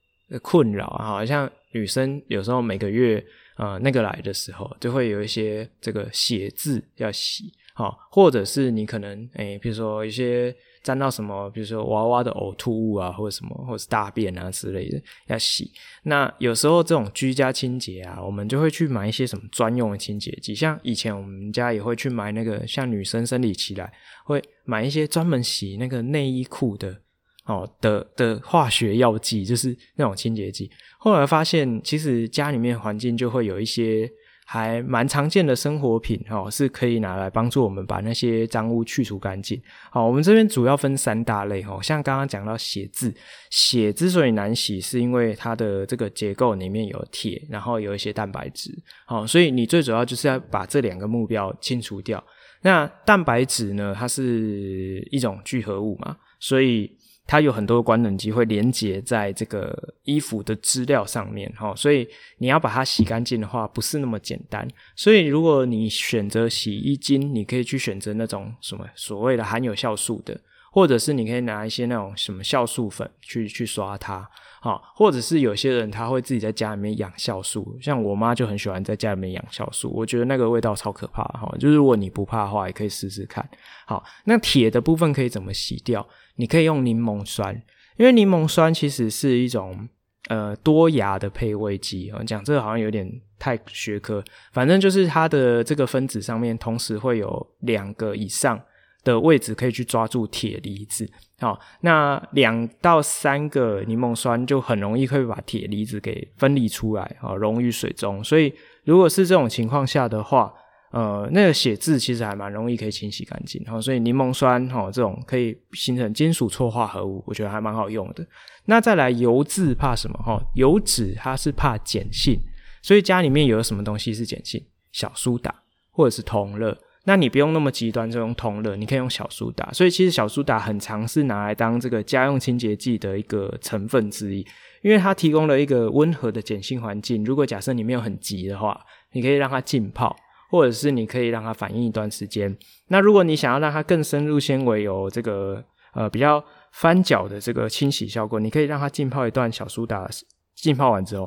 [0.41, 1.05] 困扰啊？
[1.07, 3.21] 好像女生有时候每个月。
[3.61, 15.71] 呃，那个来的时候就会有一些这个血渍要洗，好，或者是你可能诶，比如说一些沾到什么，比如说娃娃的呕吐物啊，或者什么，或者是大便啊之类的要洗。
[16.05, 23.93] 那有时候这种居家清洁啊，我们就会去买一些什么专用的清洁剂，像以前我们家也会去买那个，像女生生理期来
[24.25, 27.03] 会买一些专门洗那个内衣裤的。
[27.51, 34.09] 哦的的化学药剂就是那种清洁剂，后来发现其实家里面环境就会有一些
[34.47, 39.61] 还蛮常见的生活品哦，是可以拿来帮助我们把那些脏污去除干净。
[39.91, 43.15] 好，我们这边主要分三大类哦，像刚刚讲到血渍，
[43.51, 48.71] 血之所以难洗，是因为它的这个结构里面有铁，然后有一些蛋白质。
[49.07, 52.23] 好，所以你最主要就是要把这两个目标清除掉。
[52.63, 56.91] 那蛋白质呢，它是一种聚合物嘛，所以。
[57.31, 62.05] 它有很多官能基会连接在这个衣服的织料上面，哈，所以
[62.39, 64.67] 你要把它洗干净的话，不是那么简单。
[64.97, 70.41] 所以如果你选择洗衣精，你可以去选择那种什么所谓的含有酵素的，
[70.73, 74.29] 或者是你可以拿一些那种什么酵素粉去去刷它。
[74.63, 81.51] 好，或者是有些人他会自己在家里面养酵素，像我妈就很喜欢在家里面养酵素，我觉得那个味道超可怕哈。
[81.59, 83.49] 就是如果你不怕的话，也可以试试看。
[83.87, 86.07] 好，那铁的部分可以怎么洗掉？
[86.41, 87.55] 你可以用柠檬酸，
[87.99, 89.87] 因为柠檬酸其实是一种
[90.29, 92.23] 呃多牙的配位剂啊。
[92.25, 93.07] 讲这个好像有点
[93.39, 98.59] 太学科，反正就是它的这个分子上面同时会有两个以上
[99.05, 101.07] 的位置可以去抓住铁离子。
[101.39, 108.25] 好，那两到三个柠檬酸就很容易会把铁离子给分离出来，啊，溶于水中。
[108.25, 108.53] 所以
[108.85, 110.53] 如果是这种情况下的话，
[110.91, 113.63] 呃，那个血渍其实还蛮容易可以清洗干净。
[113.65, 118.27] 哈，所以柠檬酸哈这种可以形成金属错化合物，我觉得还蛮好用的。
[118.65, 120.19] 那再来油渍怕什么？
[120.19, 122.41] 哈，油脂它是怕碱性，
[122.83, 124.65] 所以家里面有什么东西是碱性？
[124.91, 125.55] 小苏打
[125.93, 126.77] 或者是铜乐。
[127.05, 129.73] 那你不用那么极端，就用铜乐，你可以用小苏打。
[129.73, 134.47] 所以其实小苏打很常是拿来当这个家用清洁剂的一个成分之一，
[134.83, 137.25] 因为它提供了一个温和的碱性环境。
[137.25, 138.79] 如果假设你没有很急的话，
[139.13, 140.15] 你可以让它浸泡，
[140.51, 142.55] 或者是你可以让它反应一段时间。
[142.89, 150.09] 那如果你想要让它更深入纤维，有这个呃比较翻搅的这个清洗效果，你可以让它浸泡一段小苏打，
[150.55, 151.27] 浸泡完之后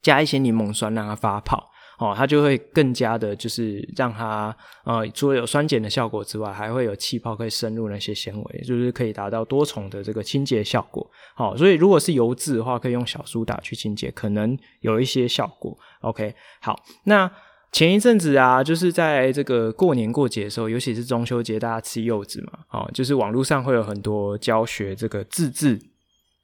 [0.00, 1.68] 加一些柠檬酸让它发泡。
[1.98, 11.08] 哦，它就会更加的，就是让它呃，除了有酸碱的效果之外，还会有气泡可以深入那些纤维，就是可以达到多重的这个清洁效果。
[11.36, 15.78] 好，所以如果是油渍的话，可以用小苏打去清洁，可能有一些效果。
[16.00, 17.30] OK，好，那
[17.72, 25.80] 前一阵子啊，就是在这个过年过节的时候，尤其是中秋节，大家吃柚子嘛，哦，就是网络上会有很多教学这个自制。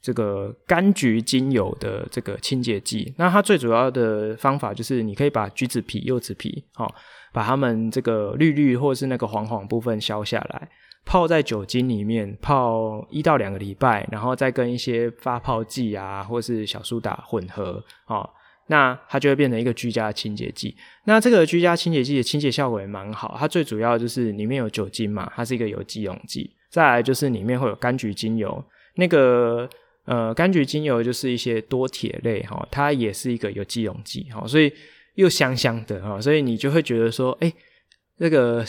[0.00, 6.88] 这个柑橘精油的这个清洁剂，那它最主要的方法就是，你可以把橘子皮、柚子皮，哦，
[7.32, 10.68] 把它们这个绿绿或是那个黄黄部分削下来，
[11.04, 18.30] 泡在酒精里面泡一到两个礼拜，然后再跟一些发泡剂啊，或是小苏打混合，哦，
[18.68, 20.74] 那它就会变成一个居家清洁剂。
[21.04, 28.64] 那这个居家清洁剂的清洁效果也蛮好，它最主要就是里面有酒精嘛，它是一个有机溶剂，再来就是里面会有柑橘精油，
[28.94, 29.68] 那个。
[30.10, 34.72] 呃，柑橘精油就是一些多铁类哈，它也是一个有机溶剂哈，所以
[35.16, 37.52] 又香香的哈，所以你就会觉得说，哎，
[38.16, 38.64] 这个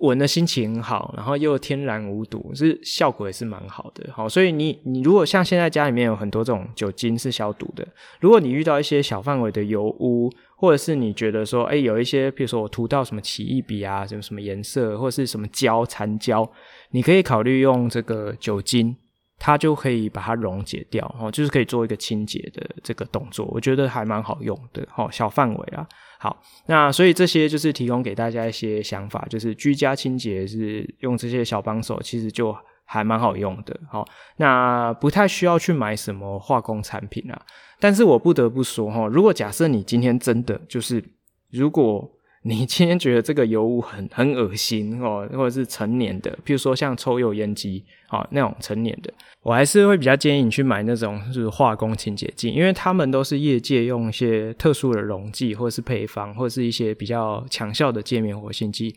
[0.00, 4.12] 闻的心情很好，然后又天然无毒，是效果也是蛮好的。
[4.12, 7.86] 好，所以你你如果像现在家里面有很多这种酒精是消毒的，
[8.20, 16.50] 如果你遇到一些小范围的油污，或者是你觉得说，哎，有一些，比如说我涂到什么奇异笔啊，什么什么颜色，或者是什么胶残胶，
[16.90, 18.96] 你可以考虑用这个酒精。
[19.38, 25.86] 它就可以把它溶解掉，哦，就是可以做一个清洁的这个动作，我觉得还蛮好用的，哦，小范围啊。
[26.18, 33.78] 好，那所以这些就是提供给大家一些想法，就是居家清洁是用这些小帮手，其实就还蛮好用的。
[33.90, 34.06] 好，
[34.36, 37.40] 那不太需要去买什么化工产品啊。
[37.78, 41.04] 但是我不得不说，哈，如果假设你今天真的就是
[41.50, 42.12] 如果。
[42.48, 58.94] 你今天觉得这个油污很很恶心哦，或者是成年的，譬如说像抽油烟机啊那种成年的，我还是会比较建议你去买那种就是化工清洁剂，因为他们都是业界用一些特殊的溶剂或者是配方，或者是一些比较强效的界面活性剂。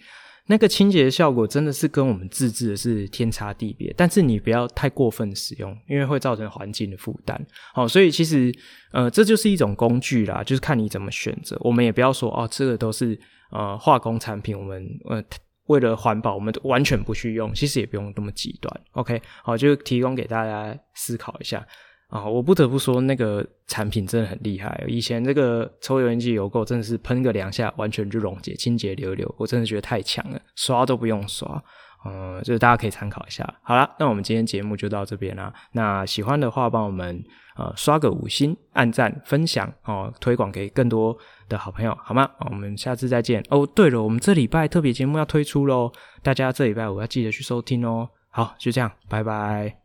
[0.49, 7.39] 那个清洁的效果真的是跟我们自制的是天差地别，但是你不要太过分使用，因为会造成环境的负担。
[7.71, 8.51] 好，所以其实
[8.91, 11.55] 呃这就是一种工具啦，就是看你怎么选择。
[11.61, 13.17] 我们也不要说哦，这个都是
[13.51, 15.23] 呃化工产品，我们呃
[15.67, 17.53] 为了环保，我们完全不去用。
[17.53, 18.81] 其实也不用那么极端。
[18.93, 21.63] OK，好，就提供给大家思考一下。
[22.09, 24.83] 啊、哦，我不得不说，那个产品真的很厉害。
[24.87, 31.63] 以前这个抽油烟机油垢真的是喷个两下，完全就溶解、清洁溜溜，我真的觉得太强了，刷都不用刷。
[32.05, 33.47] 嗯，就是大家可以参考一下。
[33.61, 35.53] 好啦，那我们今天节目就到这边啦。
[35.73, 37.21] 那喜欢的话，帮我们
[37.57, 41.15] 呃刷个五星、按赞、分享哦，推广给更多
[41.49, 42.27] 的好朋友，好吗？
[42.49, 43.43] 我们下次再见。
[43.49, 45.91] 哦，对了，我们这礼拜特别节目要推出喽，
[46.23, 48.09] 大家这礼拜我要记得去收听哦。
[48.29, 49.78] 好，就这样，拜拜。